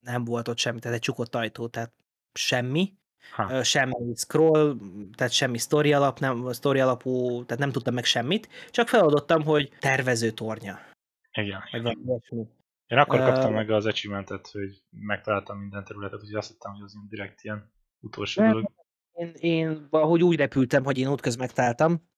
nem 0.00 0.24
volt 0.24 0.48
ott 0.48 0.58
semmi, 0.58 0.78
tehát 0.78 0.96
egy 0.96 1.02
csukott 1.02 1.34
ajtó, 1.34 1.68
tehát 1.68 1.92
semmi. 2.32 2.94
Ha. 3.32 3.62
Semmi 3.62 4.14
scroll, 4.14 4.76
tehát 5.16 5.32
semmi 5.32 5.58
story 5.58 5.92
alap, 5.92 6.18
nem, 6.18 6.52
story 6.52 6.80
alapú, 6.80 7.44
tehát 7.44 7.62
nem 7.62 7.72
tudtam 7.72 7.94
meg 7.94 8.04
semmit, 8.04 8.48
csak 8.70 8.88
feladottam, 8.88 9.42
hogy 9.42 9.72
tervező 9.78 10.30
tornya. 10.30 10.78
Igen. 11.32 11.62
Vagy 11.70 11.96
Én 12.86 12.98
akkor 12.98 13.18
uh, 13.18 13.26
kaptam 13.26 13.52
meg 13.52 13.70
az 13.70 13.86
achievementet, 13.86 14.46
hogy 14.46 14.82
megtaláltam 14.90 15.58
minden 15.58 15.84
területet, 15.84 16.20
úgyhogy 16.20 16.34
azt 16.34 16.50
hittem, 16.50 16.72
hogy 16.72 16.82
az 16.82 16.94
direkt 17.08 17.42
ilyen 17.42 17.72
utolsó 18.00 18.42
dolog. 18.42 18.70
Én, 19.12 19.32
én 19.34 19.86
valahogy 19.90 20.22
úgy 20.22 20.36
repültem, 20.36 20.84
hogy 20.84 20.98
én 20.98 21.08
útközben 21.08 21.46
megtaláltam. 21.46 22.10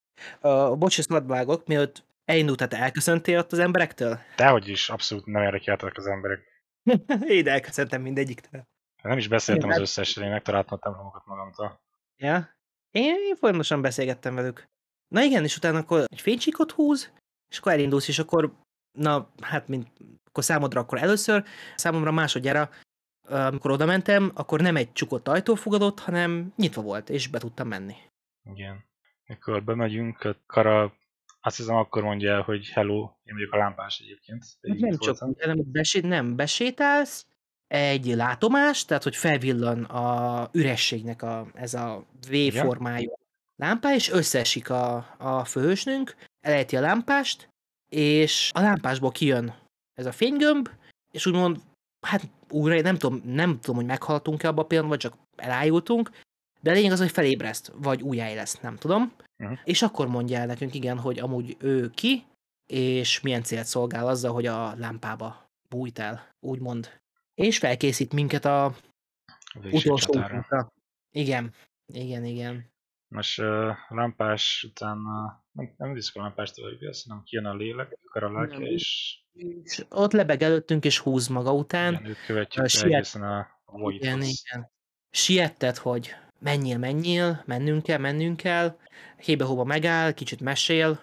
Uh, 0.42 0.78
bocs, 0.78 0.98
ezt 0.98 1.24
vágok, 1.26 1.66
mielőtt 1.66 2.04
elindult, 2.24 2.58
tehát 2.58 2.84
elköszöntél 2.84 3.38
ott 3.38 3.52
az 3.52 3.58
emberektől? 3.58 4.18
Dehogy 4.36 4.68
is, 4.68 4.88
abszolút 4.90 5.26
nem 5.26 5.42
érdekeltek 5.42 5.96
az 5.96 6.06
emberek. 6.06 6.40
én 7.28 7.48
elköszöntem 7.48 8.02
mindegyiktől. 8.02 8.66
Nem 9.02 9.18
is 9.18 9.28
beszéltem 9.28 9.68
én 9.68 9.74
az 9.74 9.80
összesre, 9.80 10.24
én 10.24 10.30
megtaláltam 10.30 10.78
a 10.80 10.84
templomokat 10.84 11.26
magamtól. 11.26 11.80
Ja? 12.16 12.56
Én, 12.90 13.14
én 13.26 13.36
folyamatosan 13.36 13.82
beszélgettem 13.82 14.34
velük. 14.34 14.68
Na 15.08 15.22
igen, 15.22 15.44
és 15.44 15.56
utána 15.56 15.78
akkor 15.78 16.04
egy 16.06 16.20
fénycsíkot 16.20 16.70
húz, 16.70 17.12
és 17.50 17.58
akkor 17.58 17.72
elindulsz, 17.72 18.08
és 18.08 18.18
akkor, 18.18 18.54
na, 18.98 19.30
hát, 19.40 19.68
mint, 19.68 19.88
akkor 20.24 20.44
számodra 20.44 20.80
akkor 20.80 20.98
először, 21.02 21.44
számomra 21.76 22.10
másodjára 22.10 22.70
amikor 23.28 23.70
oda 23.70 23.84
mentem, 23.84 24.30
akkor 24.34 24.60
nem 24.60 24.76
egy 24.76 24.92
csukott 24.92 25.28
ajtó 25.28 25.54
fogadott, 25.54 26.00
hanem 26.00 26.52
nyitva 26.56 26.82
volt, 26.82 27.10
és 27.10 27.28
be 27.28 27.38
tudtam 27.38 27.68
menni. 27.68 27.94
Igen. 28.42 28.84
Mikor 29.26 29.64
bemegyünk, 29.64 30.20
a 30.22 30.36
Kara 30.46 30.92
azt 31.40 31.56
hiszem 31.56 31.76
akkor 31.76 32.02
mondja 32.02 32.32
el, 32.32 32.42
hogy 32.42 32.68
hello, 32.68 33.10
én 33.22 33.34
vagyok 33.34 33.52
a 33.52 33.56
lámpás 33.56 33.98
egyébként. 33.98 34.44
Hát 34.68 34.78
nem 34.78 34.98
csak, 34.98 35.36
nem, 35.46 35.58
besé, 35.72 36.00
nem, 36.00 36.36
besétálsz, 36.36 37.26
egy 37.66 38.06
látomás, 38.06 38.84
tehát 38.84 39.02
hogy 39.02 39.16
felvillan 39.16 39.84
a 39.84 40.48
ürességnek 40.52 41.22
a, 41.22 41.46
ez 41.54 41.74
a 41.74 42.06
V-formájú 42.30 43.18
lámpá, 43.56 43.94
és 43.94 44.10
összeesik 44.10 44.70
a, 44.70 45.14
a 45.18 45.44
főhősnünk, 45.44 46.16
elejti 46.40 46.76
a 46.76 46.80
lámpást, 46.80 47.48
és 47.88 48.50
a 48.54 48.60
lámpásból 48.60 49.10
kijön 49.10 49.54
ez 49.94 50.06
a 50.06 50.12
fénygömb, 50.12 50.68
és 51.10 51.26
úgymond 51.26 51.60
hát 52.04 52.28
újra 52.50 52.80
nem 52.80 52.96
tudom, 52.96 53.22
nem 53.24 53.60
tudom, 53.60 53.76
hogy 53.76 53.86
meghaltunk-e 53.86 54.48
abba 54.48 54.62
a 54.62 54.66
pillanatban, 54.66 54.98
vagy 54.98 55.10
csak 55.10 55.20
elájultunk, 55.36 56.10
de 56.60 56.70
a 56.70 56.74
lényeg 56.74 56.92
az, 56.92 56.98
hogy 56.98 57.10
felébreszt, 57.10 57.72
vagy 57.76 58.02
újjáéleszt, 58.02 58.62
nem 58.62 58.76
tudom. 58.76 59.12
Uh-huh. 59.38 59.58
És 59.64 59.82
akkor 59.82 60.08
mondja 60.08 60.38
el 60.38 60.46
nekünk, 60.46 60.74
igen, 60.74 60.98
hogy 60.98 61.18
amúgy 61.18 61.56
ő 61.60 61.90
ki, 61.90 62.24
és 62.66 63.20
milyen 63.20 63.42
célt 63.42 63.66
szolgál 63.66 64.06
azzal, 64.08 64.32
hogy 64.32 64.46
a 64.46 64.74
lámpába 64.74 65.50
bújt 65.68 65.98
el, 65.98 66.28
úgymond. 66.40 67.00
És 67.34 67.58
felkészít 67.58 68.12
minket 68.12 68.44
a 68.44 68.74
utolsó 69.72 70.12
útra. 70.12 70.72
Igen, 71.10 71.52
igen, 71.86 72.24
igen. 72.24 72.72
Most 73.14 73.40
uh, 73.40 73.70
lámpás 73.88 74.66
után 74.68 74.98
nem, 75.52 75.74
nem 75.76 75.92
viszük 75.92 76.16
a 76.16 76.20
lámpást 76.20 76.58
a 76.58 76.62
hanem 77.08 77.22
kijön 77.24 77.44
a 77.44 77.54
lélek, 77.54 77.98
akar 78.04 78.22
a 78.22 78.32
lelke, 78.32 78.56
és 78.56 79.18
és 79.32 79.84
ott 79.88 80.12
lebeg 80.12 80.42
előttünk, 80.42 80.84
és 80.84 80.98
húz 80.98 81.28
maga 81.28 81.52
után. 81.52 81.92
Igen, 81.92 82.06
őt 82.06 82.24
követjük 82.26 82.68
Siet... 82.68 82.92
egészen 82.92 83.22
a 83.22 83.48
igen, 83.90 84.22
igen. 84.22 84.70
Siettet, 85.10 85.78
hogy 85.78 86.14
menjél, 86.38 86.78
menjél, 86.78 87.42
mennünk 87.46 87.82
kell, 87.82 87.98
mennünk 87.98 88.36
kell. 88.36 88.78
Hébe-hóba 89.16 89.64
megáll, 89.64 90.12
kicsit 90.12 90.40
mesél, 90.40 91.00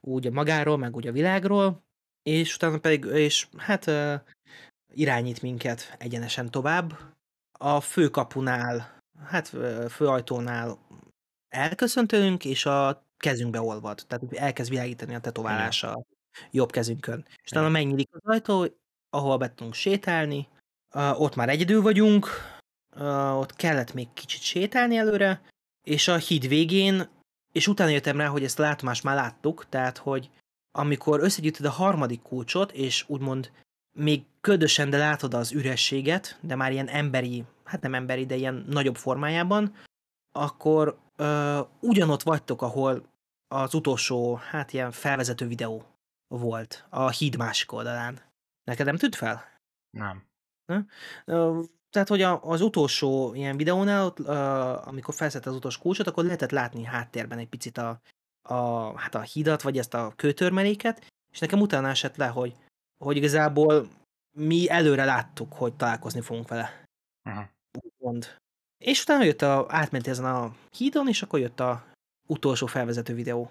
úgy 0.00 0.26
a 0.26 0.30
magáról, 0.30 0.78
meg 0.78 0.96
úgy 0.96 1.06
a 1.06 1.12
világról, 1.12 1.84
és 2.22 2.54
utána 2.54 2.78
pedig, 2.78 3.04
és 3.04 3.46
hát 3.56 3.86
uh, 3.86 4.14
irányít 4.92 5.42
minket 5.42 5.96
egyenesen 5.98 6.50
tovább, 6.50 6.98
a 7.58 7.80
főkapunál, 7.80 8.98
hát 9.24 9.48
főajtónál 9.88 10.78
elköszöntünk, 11.54 12.44
és 12.44 12.66
a 12.66 13.06
kezünkbe 13.16 13.60
olvad. 13.60 14.04
Tehát 14.06 14.32
elkezd 14.32 14.70
világítani 14.70 15.14
a 15.14 15.20
tetoválása 15.20 15.92
a 15.92 16.04
jobb 16.50 16.70
kezünkön. 16.70 17.26
És 17.42 17.50
utána 17.50 17.68
megnyílik 17.68 18.08
az 18.10 18.20
ajtó, 18.24 18.66
ahol 19.10 19.38
be 19.38 19.54
tudunk 19.54 19.74
sétálni. 19.74 20.48
Uh, 20.94 21.20
ott 21.20 21.34
már 21.34 21.48
egyedül 21.48 21.82
vagyunk, 21.82 22.26
uh, 22.96 23.38
ott 23.38 23.56
kellett 23.56 23.94
még 23.94 24.12
kicsit 24.12 24.40
sétálni 24.40 24.96
előre, 24.96 25.42
és 25.82 26.08
a 26.08 26.16
híd 26.16 26.48
végén, 26.48 27.08
és 27.52 27.66
utána 27.66 27.90
jöttem 27.90 28.16
rá, 28.16 28.26
hogy 28.26 28.44
ezt 28.44 28.58
a 28.58 28.62
látomást 28.62 29.02
már 29.02 29.14
láttuk, 29.14 29.66
tehát, 29.68 29.98
hogy 29.98 30.30
amikor 30.72 31.20
összegyűjtöd 31.20 31.66
a 31.66 31.70
harmadik 31.70 32.22
kulcsot, 32.22 32.72
és 32.72 33.04
úgymond 33.08 33.50
még 33.98 34.24
ködösen, 34.40 34.90
de 34.90 34.98
látod 34.98 35.34
az 35.34 35.52
ürességet, 35.52 36.38
de 36.40 36.54
már 36.54 36.72
ilyen 36.72 36.88
emberi, 36.88 37.44
hát 37.64 37.80
nem 37.82 37.94
emberi, 37.94 38.26
de 38.26 38.34
ilyen 38.34 38.64
nagyobb 38.68 38.96
formájában, 38.96 39.74
akkor 40.32 40.98
ö, 41.16 41.60
ugyanott 41.80 42.22
vagytok, 42.22 42.62
ahol 42.62 43.12
az 43.48 43.74
utolsó, 43.74 44.34
hát 44.34 44.72
ilyen 44.72 44.90
felvezető 44.90 45.46
videó 45.46 45.84
volt 46.28 46.86
a 46.90 47.10
híd 47.10 47.36
másik 47.36 47.72
oldalán. 47.72 48.20
Neked 48.64 48.86
nem 48.86 48.96
tűnt 48.96 49.14
fel? 49.14 49.44
Nem. 49.90 50.24
Na? 50.64 50.86
Tehát, 51.90 52.08
hogy 52.08 52.22
az 52.22 52.60
utolsó 52.60 53.34
ilyen 53.34 53.56
videónál, 53.56 54.04
ott, 54.04 54.18
amikor 54.86 55.14
felszett 55.14 55.46
az 55.46 55.54
utolsó 55.54 55.80
kulcsot, 55.80 56.06
akkor 56.06 56.24
lehetett 56.24 56.50
látni 56.50 56.84
háttérben 56.84 57.38
egy 57.38 57.48
picit 57.48 57.78
a, 57.78 58.00
a, 58.48 58.54
hát 58.98 59.14
a 59.14 59.20
hidat, 59.20 59.62
vagy 59.62 59.78
ezt 59.78 59.94
a 59.94 60.12
kőtörmeléket, 60.16 61.06
és 61.32 61.38
nekem 61.38 61.60
utána 61.60 61.88
esett 61.88 62.16
le, 62.16 62.26
hogy, 62.26 62.56
hogy 63.04 63.16
igazából 63.16 63.88
mi 64.36 64.70
előre 64.70 65.04
láttuk, 65.04 65.52
hogy 65.52 65.74
találkozni 65.74 66.20
fogunk 66.20 66.48
vele. 66.48 66.84
Uh-huh. 67.28 67.44
Úgymond. 67.82 68.42
És 68.78 69.02
utána 69.02 69.24
jött 69.24 69.42
a, 69.42 69.66
átment 69.68 70.06
ezen 70.06 70.24
a 70.24 70.54
hídon, 70.76 71.08
és 71.08 71.22
akkor 71.22 71.38
jött 71.38 71.60
a 71.60 71.84
utolsó 72.26 72.66
felvezető 72.66 73.14
videó. 73.14 73.50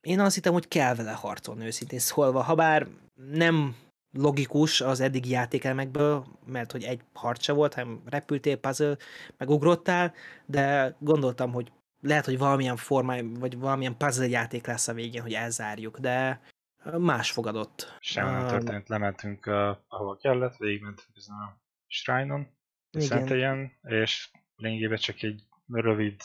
Én 0.00 0.20
azt 0.20 0.34
hittem, 0.34 0.52
hogy 0.52 0.68
kell 0.68 0.94
vele 0.94 1.12
harcolni 1.12 1.64
őszintén 1.64 1.98
szólva, 1.98 2.42
ha 2.42 2.54
bár 2.54 2.86
nem 3.14 3.76
logikus 4.12 4.80
az 4.80 5.00
eddigi 5.00 5.30
játékelmekből, 5.30 6.26
mert 6.46 6.72
hogy 6.72 6.82
egy 6.82 7.00
harcsa 7.12 7.54
volt, 7.54 7.74
hanem 7.74 8.02
repültél, 8.06 8.56
puzzle, 8.56 8.96
meg 9.36 9.50
ugrottál, 9.50 10.14
de 10.46 10.96
gondoltam, 10.98 11.52
hogy 11.52 11.72
lehet, 12.00 12.24
hogy 12.24 12.38
valamilyen 12.38 12.76
formáj, 12.76 13.22
vagy 13.22 13.58
valamilyen 13.58 13.96
puzzle 13.96 14.28
játék 14.28 14.66
lesz 14.66 14.88
a 14.88 14.92
végén, 14.92 15.22
hogy 15.22 15.32
elzárjuk, 15.32 15.98
de 15.98 16.40
más 16.98 17.30
fogadott. 17.30 17.96
Semmi 18.00 18.30
nem 18.30 18.46
történt, 18.46 18.88
lementünk 18.88 19.46
uh, 19.46 19.76
ahova 19.88 20.16
kellett, 20.16 20.56
végigmentünk 20.56 21.16
ezen 21.16 21.36
a 21.36 21.60
shrine-on, 21.86 22.40
a 22.40 22.59
szentelyen, 22.90 23.72
és 23.82 24.30
lényegében 24.56 24.98
csak 24.98 25.22
egy 25.22 25.42
rövid 25.66 26.20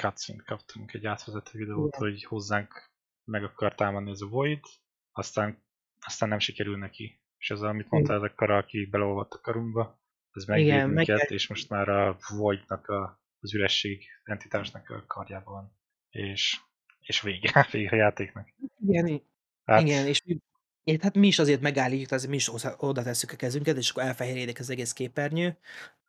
cutscene 0.00 0.42
kaptunk, 0.42 0.92
egy 0.92 1.06
átvezető 1.06 1.58
videót, 1.58 1.96
Igen. 1.96 2.10
hogy 2.10 2.24
hozzánk 2.24 2.90
meg 3.24 3.44
akar 3.44 3.74
támadni 3.74 4.10
ez 4.10 4.20
a 4.20 4.28
Void, 4.28 4.64
aztán, 5.12 5.62
aztán 6.00 6.28
nem 6.28 6.38
sikerül 6.38 6.78
neki. 6.78 7.20
És 7.38 7.50
ez, 7.50 7.62
amit 7.62 7.90
mondta, 7.90 8.14
ez 8.14 8.22
a 8.22 8.34
kara, 8.34 8.56
aki 8.56 8.86
beleolvadt 8.86 9.34
a 9.34 9.40
karunkba, 9.40 10.00
ez 10.32 10.44
megvéd 10.44 10.86
minket, 10.86 11.18
meg... 11.18 11.30
és 11.30 11.48
most 11.48 11.68
már 11.68 11.88
a 11.88 12.16
Voidnak, 12.28 12.88
a, 12.88 13.22
az 13.40 13.54
üresség 13.54 14.04
entitásnak 14.24 14.90
a 14.90 15.04
karjában 15.06 15.54
van. 15.54 15.76
És, 16.10 16.60
és 17.00 17.20
vége, 17.20 17.66
vége 17.72 17.90
a 17.90 17.96
játéknak. 17.96 18.48
Igen, 18.86 19.22
hát... 19.64 19.80
igen 19.80 20.06
és 20.06 20.24
mi, 20.24 20.38
és 20.88 20.98
hát 21.00 21.14
mi 21.14 21.26
is 21.26 21.38
azért 21.38 21.60
megállítjuk, 21.60 22.10
azért 22.10 22.30
mi 22.30 22.36
is 22.36 22.50
oda 22.76 23.02
tesszük 23.02 23.32
a 23.32 23.36
kezünket, 23.36 23.76
és 23.76 23.90
akkor 23.90 24.02
elfehérédik 24.02 24.58
az 24.58 24.70
egész 24.70 24.92
képernyő, 24.92 25.56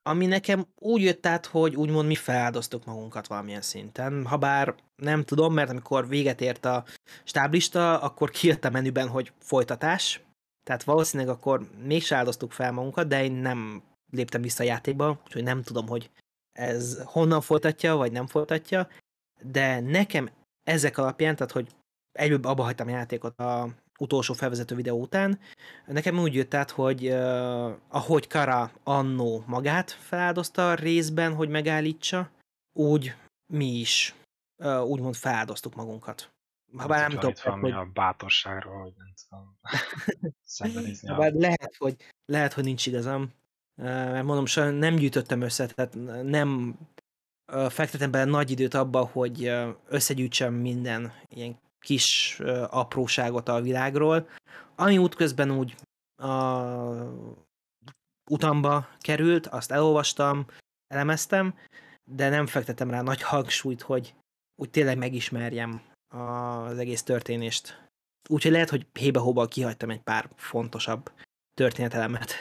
ami 0.03 0.25
nekem 0.25 0.65
úgy 0.75 1.01
jött 1.01 1.25
át, 1.25 1.45
hogy 1.45 1.75
úgymond 1.75 2.07
mi 2.07 2.15
feláldoztuk 2.15 2.85
magunkat 2.85 3.27
valamilyen 3.27 3.61
szinten. 3.61 4.25
Habár 4.25 4.75
nem 4.95 5.23
tudom, 5.23 5.53
mert 5.53 5.69
amikor 5.69 6.07
véget 6.07 6.41
ért 6.41 6.65
a 6.65 6.83
stáblista, 7.23 7.99
akkor 7.99 8.29
kijött 8.29 8.65
a 8.65 8.69
menüben, 8.69 9.07
hogy 9.07 9.31
folytatás. 9.39 10.21
Tehát 10.63 10.83
valószínűleg 10.83 11.33
akkor 11.35 11.69
még 11.83 12.03
áldoztuk 12.09 12.51
fel 12.51 12.71
magunkat, 12.71 13.07
de 13.07 13.23
én 13.23 13.31
nem 13.31 13.83
léptem 14.11 14.41
vissza 14.41 14.63
a 14.63 14.67
játékba, 14.67 15.21
úgyhogy 15.25 15.43
nem 15.43 15.63
tudom, 15.63 15.87
hogy 15.87 16.09
ez 16.51 17.01
honnan 17.03 17.41
folytatja, 17.41 17.95
vagy 17.95 18.11
nem 18.11 18.27
folytatja. 18.27 18.87
De 19.41 19.79
nekem 19.79 20.29
ezek 20.63 20.97
alapján, 20.97 21.35
tehát 21.35 21.51
hogy 21.51 21.67
egyből 22.11 22.39
abba 22.43 22.63
hagytam 22.63 22.87
a 22.87 22.91
játékot 22.91 23.39
a 23.39 23.69
utolsó 23.99 24.33
felvezető 24.33 24.75
videó 24.75 25.01
után, 25.01 25.39
nekem 25.85 26.19
úgy 26.19 26.33
jött 26.33 26.53
át, 26.53 26.71
hogy 26.71 27.07
uh, 27.07 27.71
ahogy 27.87 28.27
Kara 28.27 28.71
annó 28.83 29.43
magát 29.47 29.91
feláldozta 29.91 30.73
részben, 30.73 31.33
hogy 31.33 31.49
megállítsa, 31.49 32.29
úgy 32.73 33.15
mi 33.53 33.65
is 33.65 34.15
uh, 34.57 34.83
úgymond 34.85 35.15
feláldoztuk 35.15 35.75
magunkat. 35.75 36.31
Ha 36.77 36.87
bár 36.87 37.11
nem 37.11 37.19
tudom, 37.19 37.59
hogy... 37.59 37.71
a 37.71 37.85
bátorságról, 37.93 38.81
hogy 38.81 38.93
nem 38.97 39.13
tudom 39.29 39.59
szembenézni. 40.43 41.39
Lehet, 41.39 41.75
hogy, 41.77 41.95
lehet, 42.25 42.53
hogy 42.53 42.63
nincs 42.63 42.85
igazam. 42.85 43.31
Mert 43.75 44.25
mondom, 44.25 44.45
sajnos 44.45 44.79
nem 44.79 44.95
gyűjtöttem 44.95 45.41
össze, 45.41 45.65
tehát 45.65 46.23
nem 46.23 46.77
fektetem 47.69 48.11
bele 48.11 48.25
nagy 48.25 48.51
időt 48.51 48.73
abba, 48.73 49.05
hogy 49.05 49.51
összegyűjtsem 49.87 50.53
minden 50.53 51.13
ilyen 51.29 51.59
kis 51.79 52.39
apróságot 52.69 53.49
a 53.49 53.61
világról, 53.61 54.29
ami 54.75 54.97
útközben 54.97 55.51
úgy 55.51 55.75
a 56.15 56.63
utamba 58.31 58.87
került, 58.99 59.47
azt 59.47 59.71
elolvastam, 59.71 60.45
elemeztem, 60.87 61.55
de 62.11 62.29
nem 62.29 62.45
fektetem 62.45 62.89
rá 62.89 63.01
nagy 63.01 63.21
hangsúlyt, 63.21 63.81
hogy 63.81 64.15
úgy 64.55 64.69
tényleg 64.69 64.97
megismerjem 64.97 65.81
az 66.07 66.77
egész 66.77 67.03
történést. 67.03 67.89
Úgyhogy 68.29 68.51
lehet, 68.51 68.69
hogy 68.69 68.87
hébe-hóba 68.93 69.45
kihagytam 69.45 69.89
egy 69.89 70.01
pár 70.01 70.29
fontosabb 70.35 71.11
történetelemet. 71.53 72.31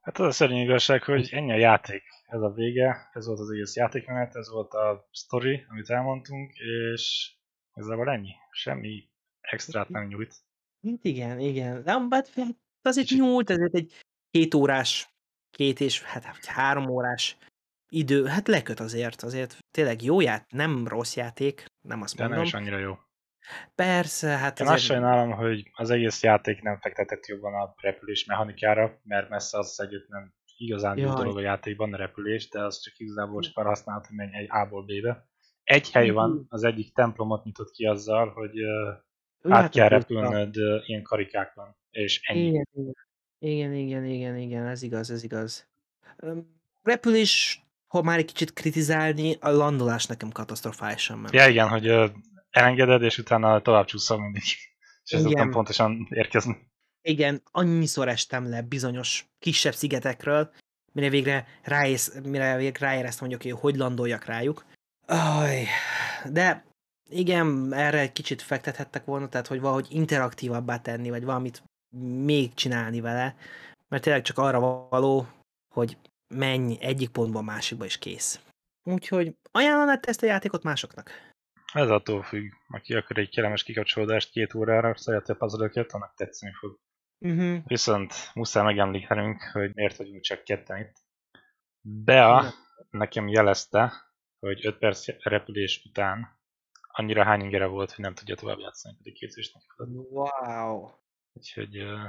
Hát 0.00 0.18
az 0.18 0.26
a 0.26 0.30
szerény 0.30 0.60
igazság, 0.60 1.02
hogy 1.02 1.28
ennyi 1.32 1.52
a 1.52 1.56
játék. 1.56 2.02
Ez 2.26 2.40
a 2.40 2.52
vége, 2.52 3.10
ez 3.12 3.26
volt 3.26 3.38
az 3.38 3.50
egész 3.50 3.76
játékmenet, 3.76 4.36
ez 4.36 4.50
volt 4.50 4.72
a 4.72 5.08
story, 5.12 5.66
amit 5.68 5.90
elmondtunk, 5.90 6.52
és 6.92 7.34
Igazából 7.80 8.10
ennyi. 8.10 8.34
Semmi 8.50 9.08
extrát 9.40 9.88
nem 9.88 10.06
nyújt. 10.06 10.34
Hát 10.82 11.04
igen, 11.04 11.38
igen. 11.38 11.82
De 11.82 11.90
hát 11.90 12.30
azért 12.82 13.10
nyújt, 13.10 13.50
ezért 13.50 13.74
egy 13.74 13.92
két 14.30 14.54
órás, 14.54 15.08
két 15.50 15.80
és 15.80 16.02
hát 16.02 16.44
három 16.44 16.88
órás 16.88 17.36
idő, 17.88 18.24
hát 18.26 18.48
leköt 18.48 18.80
azért, 18.80 19.22
azért 19.22 19.58
tényleg 19.70 20.02
jó 20.02 20.20
ját, 20.20 20.50
nem 20.50 20.88
rossz 20.88 21.16
játék, 21.16 21.64
nem 21.80 22.02
azt 22.02 22.16
De 22.16 22.22
mondom. 22.22 22.38
nem 22.38 22.46
is 22.46 22.54
annyira 22.54 22.78
jó. 22.78 22.98
Persze, 23.74 24.28
hát 24.28 24.60
Én 24.60 24.66
azt 24.66 24.84
sajnálom, 24.84 25.30
hogy 25.30 25.70
az 25.72 25.90
egész 25.90 26.22
játék 26.22 26.62
nem 26.62 26.80
fektetett 26.80 27.26
jobban 27.26 27.54
a 27.54 27.74
repülés 27.76 28.24
mechanikára, 28.24 29.00
mert 29.02 29.28
messze 29.28 29.58
az 29.58 29.80
együtt 29.80 30.08
nem 30.08 30.34
igazán 30.56 30.98
jó 30.98 31.14
dolog 31.14 31.36
a 31.36 31.40
játékban 31.40 31.94
a 31.94 31.96
repülés, 31.96 32.48
de 32.48 32.64
az 32.64 32.80
csak 32.80 32.98
igazából 32.98 33.42
csak 33.42 33.56
arra 33.56 33.68
használt, 33.68 34.06
hogy 34.06 34.16
menj 34.16 34.36
egy 34.36 34.46
A-ból 34.50 34.84
B-be 34.84 35.29
egy 35.70 35.90
hely 35.90 36.10
van, 36.10 36.46
az 36.48 36.62
egyik 36.62 36.92
templomot 36.92 37.44
nyitott 37.44 37.70
ki 37.70 37.84
azzal, 37.84 38.28
hogy 38.28 38.62
uh, 38.62 39.54
át 39.54 39.70
kell 39.70 39.88
repülnöd 39.88 40.56
uh, 40.56 40.88
ilyen 40.88 41.02
karikákon, 41.02 41.76
és 41.90 42.20
ennyi. 42.22 42.46
Igen, 42.46 42.64
igen, 43.38 43.74
igen, 43.74 44.04
igen, 44.04 44.36
igen, 44.36 44.66
ez 44.66 44.82
igaz, 44.82 45.10
ez 45.10 45.22
igaz. 45.22 45.68
Repülés, 46.82 47.64
ha 47.86 48.02
már 48.02 48.18
egy 48.18 48.24
kicsit 48.24 48.52
kritizálni, 48.52 49.36
a 49.40 49.50
landolás 49.50 50.06
nekem 50.06 50.30
katasztrofálisan 50.30 51.18
ment. 51.18 51.34
Ja, 51.34 51.46
igen, 51.46 51.68
hogy 51.68 51.88
uh, 51.88 52.10
elengeded, 52.50 53.02
és 53.02 53.18
utána 53.18 53.62
tovább 53.62 53.84
csúszol 53.84 54.20
mindig. 54.20 54.42
És 55.04 55.12
ez 55.12 55.24
után 55.24 55.50
pontosan 55.50 56.06
érkezni. 56.10 56.68
Igen, 57.02 57.42
annyiszor 57.50 58.08
estem 58.08 58.48
le 58.48 58.62
bizonyos 58.62 59.26
kisebb 59.38 59.74
szigetekről, 59.74 60.50
mire 60.92 61.08
végre, 61.08 61.46
ráész, 61.62 62.18
mire 62.22 62.56
végre 62.56 62.86
ráéreztem, 62.86 63.26
hogy 63.26 63.36
oké, 63.36 63.50
okay, 63.50 63.60
hogy 63.62 63.76
landoljak 63.76 64.24
rájuk. 64.24 64.64
Aj, 65.12 65.66
de 66.32 66.64
igen, 67.08 67.72
erre 67.72 67.98
egy 67.98 68.12
kicsit 68.12 68.42
fektethettek 68.42 69.04
volna, 69.04 69.28
tehát 69.28 69.46
hogy 69.46 69.60
valahogy 69.60 69.86
interaktívabbá 69.90 70.78
tenni, 70.80 71.10
vagy 71.10 71.24
valamit 71.24 71.62
még 72.24 72.54
csinálni 72.54 73.00
vele, 73.00 73.36
mert 73.88 74.02
tényleg 74.02 74.22
csak 74.22 74.38
arra 74.38 74.88
való, 74.90 75.26
hogy 75.74 75.96
menj 76.34 76.76
egyik 76.80 77.08
pontból 77.08 77.42
másikba 77.42 77.84
is 77.84 77.98
kész. 77.98 78.40
Úgyhogy 78.82 79.34
ajánlanád 79.50 80.04
ezt 80.06 80.22
a 80.22 80.26
játékot 80.26 80.62
másoknak? 80.62 81.10
Ez 81.72 81.90
attól 81.90 82.22
függ. 82.22 82.52
Aki 82.68 82.94
akar 82.94 83.18
egy 83.18 83.30
kellemes 83.30 83.62
kikapcsolódást 83.62 84.30
két 84.30 84.54
órára, 84.54 84.96
szeretne 84.96 85.34
puzzle 85.34 85.86
annak 85.88 86.14
tetszeni 86.14 86.52
fog. 86.52 86.78
Uh-huh. 87.18 87.58
Viszont 87.66 88.14
muszáj 88.34 88.64
megemlítenünk, 88.64 89.42
hogy 89.52 89.74
miért 89.74 89.96
vagyunk 89.96 90.22
csak 90.22 90.44
ketten 90.44 90.78
itt. 90.78 90.96
Bea 91.80 92.54
nekem 92.90 93.28
jelezte, 93.28 94.09
hogy 94.40 94.66
5 94.66 94.78
perc 94.78 95.06
repülés 95.22 95.84
után 95.84 96.38
annyira 96.92 97.24
hány 97.24 97.40
ingere 97.40 97.66
volt, 97.66 97.92
hogy 97.92 98.04
nem 98.04 98.14
tudja 98.14 98.34
tovább 98.34 98.58
játszani, 98.58 98.96
pedig 98.96 99.14
képzésnek 99.14 99.62
Wow! 99.88 100.90
Úgyhogy 101.32 101.78
uh, 101.78 102.00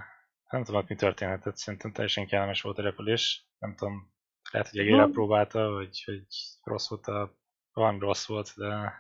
nem 0.50 0.64
tudom, 0.64 0.86
mi 0.88 0.96
történhetett, 0.96 1.56
szerintem 1.56 1.92
teljesen 1.92 2.28
kellemes 2.28 2.62
volt 2.62 2.78
a 2.78 2.82
repülés. 2.82 3.48
Nem 3.60 3.76
tudom, 3.76 4.12
Lehet, 4.52 4.70
hogy 4.70 4.80
egére 4.80 5.08
próbálta, 5.08 5.70
vagy 5.70 6.04
hogy 6.04 6.26
rossz 6.64 6.90
volt 6.90 7.08
a... 7.08 7.40
Van 7.74 8.00
rossz 8.00 8.26
volt, 8.26 8.54
de... 8.56 8.94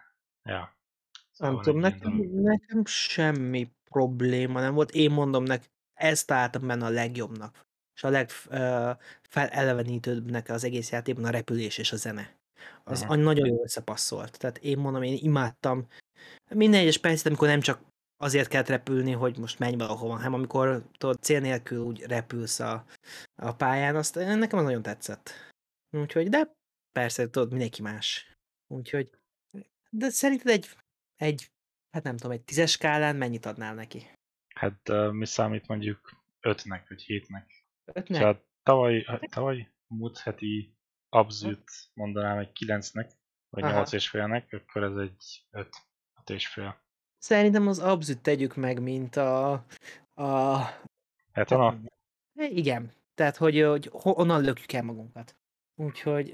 Ja. 0.43 0.77
Szóval 1.31 1.53
nem 1.53 1.63
tudom, 1.63 1.79
nekem, 1.79 2.13
nekem 2.33 2.85
semmi 2.85 3.71
probléma 3.83 4.59
nem 4.59 4.73
volt. 4.73 4.91
Én 4.91 5.11
mondom 5.11 5.43
nek, 5.43 5.71
ezt 5.93 6.27
találtam 6.27 6.67
benne 6.67 6.85
a 6.85 6.89
legjobbnak. 6.89 7.65
És 7.95 8.03
a 8.03 8.09
legfelelevenítőbbnek 8.09 10.49
az 10.49 10.63
egész 10.63 10.91
játékban 10.91 11.25
a 11.25 11.29
repülés 11.29 11.77
és 11.77 11.91
a 11.91 11.95
zene. 11.95 12.40
Az 12.83 13.01
uh-huh. 13.01 13.17
nagyon 13.17 13.47
jól 13.47 13.63
összepasszolt. 13.63 14.37
Tehát 14.39 14.57
én 14.57 14.77
mondom, 14.77 15.03
én 15.03 15.17
imádtam 15.21 15.87
minden 16.49 16.79
egyes 16.79 16.97
percet, 16.97 17.25
amikor 17.25 17.47
nem 17.47 17.61
csak 17.61 17.81
azért 18.17 18.47
kell 18.47 18.63
repülni, 18.63 19.11
hogy 19.11 19.37
most 19.37 19.59
menj 19.59 19.75
valahova, 19.75 20.15
hanem 20.15 20.33
amikor 20.33 20.83
tudod, 20.97 21.23
cél 21.23 21.39
nélkül 21.39 21.79
úgy 21.79 22.01
repülsz 22.01 22.59
a, 22.59 22.85
a 23.35 23.55
pályán, 23.55 23.95
azt 23.95 24.15
nekem 24.15 24.59
az 24.59 24.65
nagyon 24.65 24.81
tetszett. 24.81 25.31
Úgyhogy, 25.97 26.29
de 26.29 26.51
persze, 26.91 27.29
tudod, 27.29 27.49
mindenki 27.49 27.81
más. 27.81 28.33
Úgyhogy, 28.67 29.09
de 29.89 30.09
szerinted 30.09 30.47
egy, 30.47 30.69
egy, 31.15 31.51
hát 31.91 32.03
nem 32.03 32.17
tudom, 32.17 32.31
egy 32.31 32.41
tízes 32.41 32.71
skálán 32.71 33.15
mennyit 33.15 33.45
adnál 33.45 33.73
neki? 33.73 34.07
Hát 34.55 34.89
uh, 34.89 35.11
mi 35.11 35.25
számít 35.25 35.67
mondjuk 35.67 36.23
ötnek, 36.39 36.87
vagy 36.87 37.01
hétnek? 37.01 37.65
Ötnek? 37.93 38.19
Tehát 38.21 38.43
tavaly, 38.63 39.05
tavaly 39.29 39.71
múlt 39.87 40.17
heti 40.17 40.75
abzűt 41.13 41.71
mondanám 41.93 42.37
egy 42.37 42.51
kilencnek, 42.51 43.11
vagy 43.49 43.63
nyolc 43.63 43.91
és 43.91 44.09
félnek, 44.09 44.53
akkor 44.53 44.83
ez 44.83 44.95
egy 44.95 45.45
öt, 45.49 45.75
öt 46.19 46.29
és 46.29 46.47
fél. 46.47 46.81
Szerintem 47.17 47.67
az 47.67 47.79
abzűt 47.79 48.21
tegyük 48.21 48.55
meg, 48.55 48.81
mint 48.81 49.15
a... 49.15 49.51
a 50.13 50.57
hát 51.31 51.51
a... 51.51 51.77
Igen. 52.33 52.91
Tehát, 53.15 53.37
hogy, 53.37 53.61
hogy 53.61 53.89
honnan 53.91 54.41
lökjük 54.41 54.73
el 54.73 54.83
magunkat. 54.83 55.35
Úgyhogy 55.75 56.33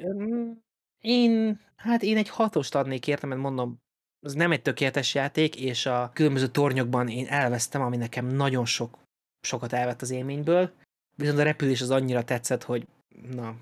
én, 1.00 1.62
hát 1.76 2.02
én 2.02 2.18
egy 2.18 2.30
hatost 2.30 2.76
adnék 2.76 3.08
értem, 3.08 3.30
mert 3.30 3.42
mondom, 3.42 3.82
ez 4.20 4.34
nem 4.34 4.52
egy 4.52 4.62
tökéletes 4.62 5.16
játék, 5.16 5.56
és 5.56 5.86
a 5.86 6.12
különböző 6.14 6.48
tornyokban 6.48 7.08
én 7.08 7.28
elvesztem, 7.28 7.82
ami 7.82 7.98
nekem 7.98 8.26
nagyon 8.26 8.66
sok, 8.66 8.98
sokat 9.42 9.74
elvett 9.74 10.02
az 10.02 10.10
élményből, 10.10 10.72
viszont 11.16 11.40
a 11.40 11.44
repülés 11.44 11.82
az 11.82 11.92
annyira 11.92 12.24
tetszett, 12.24 12.64
hogy 12.64 12.88
na, 13.32 13.56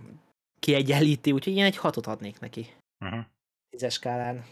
kiegyenlíti, 0.65 1.32
úgyhogy 1.32 1.56
én 1.56 1.63
egy 1.63 1.78
hatot 1.78 2.08
adnék 2.08 2.39
neki. 2.39 2.65
Uh-huh. 2.99 3.25
Tízes 3.69 3.93
skálán. 3.93 4.45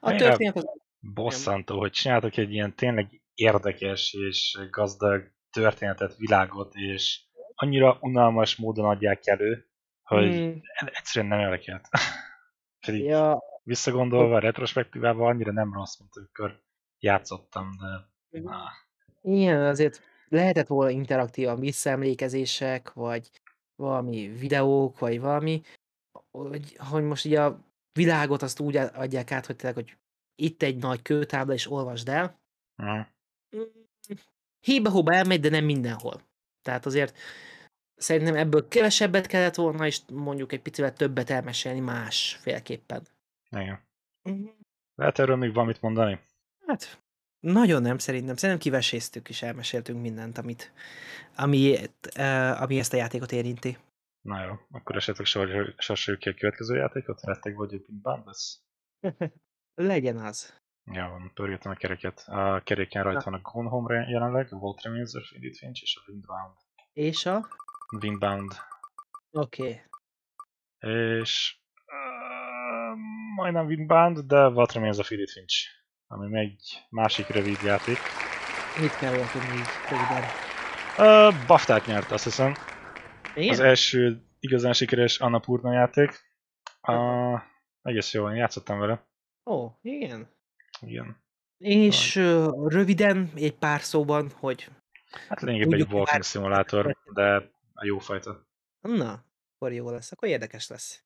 A 0.00 0.14
történet 0.14 0.56
az 0.56 0.64
bosszantó, 0.98 1.78
hogy 1.78 1.90
csináltak 1.90 2.36
egy 2.36 2.52
ilyen 2.52 2.74
tényleg 2.74 3.22
érdekes 3.34 4.12
és 4.12 4.58
gazdag 4.70 5.32
történetet, 5.50 6.16
világot, 6.16 6.74
és 6.74 7.20
annyira 7.54 7.98
unalmas 8.00 8.56
módon 8.56 8.84
adják 8.84 9.26
elő, 9.26 9.68
hogy 10.02 10.34
hmm. 10.34 10.60
egyszerűen 10.84 11.30
nem 11.30 11.40
érdekelt. 11.40 11.88
Pedig 12.86 13.04
ja. 13.04 13.42
visszagondolva, 13.62 14.38
retrospektívával 14.38 15.28
annyira 15.28 15.52
nem 15.52 15.72
rossz, 15.72 15.98
mint 15.98 16.16
amikor 16.16 16.62
játszottam, 16.98 17.70
de... 17.80 18.40
Na. 18.40 18.70
Igen, 19.22 19.62
azért 19.62 20.02
lehetett 20.28 20.66
volna 20.66 20.90
interaktívan 20.90 21.60
visszaemlékezések, 21.60 22.92
vagy 22.92 23.41
valami 23.82 24.28
videók, 24.28 24.98
vagy 24.98 25.20
valami, 25.20 25.62
hogy, 26.30 26.76
hogy 26.76 27.02
most 27.02 27.24
ugye 27.24 27.42
a 27.42 27.64
világot 27.92 28.42
azt 28.42 28.60
úgy 28.60 28.76
adják 28.76 29.30
át, 29.30 29.46
hogy 29.46 29.56
tényleg, 29.56 29.74
hogy 29.74 29.96
itt 30.34 30.62
egy 30.62 30.76
nagy 30.76 31.02
kőtábla, 31.02 31.52
és 31.52 31.70
olvasd 31.70 32.08
el. 32.08 32.40
Uh-huh. 32.82 33.06
Hébe-hóba 34.60 35.12
elmegy, 35.12 35.40
de 35.40 35.48
nem 35.48 35.64
mindenhol. 35.64 36.22
Tehát 36.62 36.86
azért 36.86 37.18
szerintem 37.94 38.36
ebből 38.36 38.68
kevesebbet 38.68 39.26
kellett 39.26 39.54
volna, 39.54 39.86
és 39.86 40.00
mondjuk 40.12 40.52
egy 40.52 40.62
picivel 40.62 40.92
többet 40.92 41.30
elmesélni 41.30 41.80
másfélképpen. 41.80 43.06
Igen. 43.50 43.80
Uh-huh. 44.22 44.50
Lehet 44.94 45.18
erről 45.18 45.36
még 45.36 45.52
valamit 45.52 45.80
mondani? 45.80 46.20
Hát, 46.66 47.02
nagyon 47.42 47.82
nem 47.82 47.98
szerintem. 47.98 48.36
Szerintem 48.36 48.64
kiveséztük 48.64 49.28
és 49.28 49.42
elmeséltünk 49.42 50.00
mindent, 50.00 50.38
amit, 50.38 50.72
ami, 51.36 51.76
uh, 52.18 52.62
ami 52.62 52.78
ezt 52.78 52.92
a 52.92 52.96
játékot 52.96 53.32
érinti. 53.32 53.78
Na 54.20 54.44
jó, 54.44 54.52
akkor 54.70 54.96
esetleg 54.96 55.26
sorsoljuk 55.76 56.22
ki 56.22 56.28
a 56.28 56.34
következő 56.34 56.76
játékot? 56.76 57.22
Rettek 57.22 57.54
vagy 57.54 57.72
egy 57.72 57.86
lesz? 58.24 58.60
Legyen 59.74 60.16
az. 60.16 60.60
Ja, 60.84 61.08
van, 61.08 61.30
pörgetem 61.34 61.72
a 61.72 61.74
kereket. 61.74 62.24
A 62.26 62.60
keréken 62.64 63.02
rajta 63.02 63.30
van 63.30 63.34
a 63.34 63.50
Gone 63.50 63.68
Home 63.68 64.08
jelenleg, 64.08 64.52
a 64.52 64.58
Volt 64.58 64.82
Remains 64.82 65.14
Edith 65.14 65.58
Finch 65.58 65.82
és 65.82 65.96
a 65.96 66.10
Windbound. 66.10 66.56
És 66.92 67.26
a? 67.26 67.48
Windbound. 68.00 68.52
Oké. 69.30 69.62
Okay. 69.62 69.80
És 71.20 71.58
uh, 71.86 72.98
majdnem 73.34 73.66
Windbound, 73.66 74.18
de 74.18 74.48
What 74.48 74.72
Remains 74.72 74.98
of 74.98 75.10
Edith 75.10 75.32
Finch. 75.32 75.81
Ami 76.12 76.38
egy 76.38 76.86
másik 76.88 77.28
rövid 77.28 77.58
játék. 77.62 77.98
Mit 78.80 78.96
kell 78.96 79.14
voltunk 79.14 79.44
így 79.44 79.66
röviden? 79.90 80.22
Uh, 80.98 81.46
Baftát 81.46 81.86
nyert, 81.86 82.10
azt 82.10 82.24
hiszem. 82.24 82.54
Igen? 83.34 83.52
Az 83.52 83.60
első 83.60 84.22
igazán 84.38 84.72
sikeres 84.72 85.18
Annapurna 85.18 85.72
játék. 85.72 86.10
Uh, 86.88 87.40
egész 87.82 88.12
jó, 88.12 88.28
én 88.30 88.36
játszottam 88.36 88.78
vele. 88.78 89.06
Ó, 89.50 89.68
igen. 89.82 90.28
Igen. 90.80 91.24
És 91.58 92.16
uh, 92.16 92.68
röviden, 92.68 93.30
egy 93.34 93.54
pár 93.54 93.80
szóban, 93.80 94.30
hogy... 94.34 94.70
Hát 95.28 95.40
lényegében 95.40 95.80
egy 95.80 95.92
walking 95.92 96.22
szimulátor, 96.22 96.96
de 97.12 97.50
a 97.72 97.84
jó 97.84 97.98
fajta. 97.98 98.46
Na, 98.80 99.24
akkor 99.54 99.72
jó 99.72 99.90
lesz, 99.90 100.12
akkor 100.12 100.28
érdekes 100.28 100.68
lesz. 100.68 101.04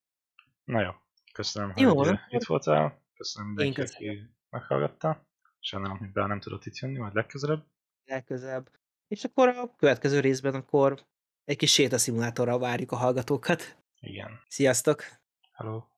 Na 0.64 0.80
jó, 0.80 0.90
köszönöm, 1.32 1.72
jó, 1.76 1.96
hogy 1.96 2.06
van. 2.06 2.20
itt 2.28 2.44
voltál. 2.44 3.04
Köszönöm 3.16 3.48
mindenki, 3.48 3.80
aki 3.80 4.35
meghallgatta. 4.56 5.26
Sajnálom, 5.60 5.98
hogy 5.98 6.12
be 6.12 6.26
nem 6.26 6.40
tudott 6.40 6.66
itt 6.66 6.76
jönni, 6.76 6.98
majd 6.98 7.14
legközelebb. 7.14 7.64
Legközelebb. 8.04 8.70
És 9.08 9.24
akkor 9.24 9.48
a 9.48 9.74
következő 9.76 10.20
részben 10.20 10.54
akkor 10.54 11.04
egy 11.44 11.56
kis 11.56 11.72
sétaszimulátorral 11.72 12.58
várjuk 12.58 12.92
a 12.92 12.96
hallgatókat. 12.96 13.76
Igen. 14.00 14.40
Sziasztok! 14.48 15.04
Hello! 15.52 15.86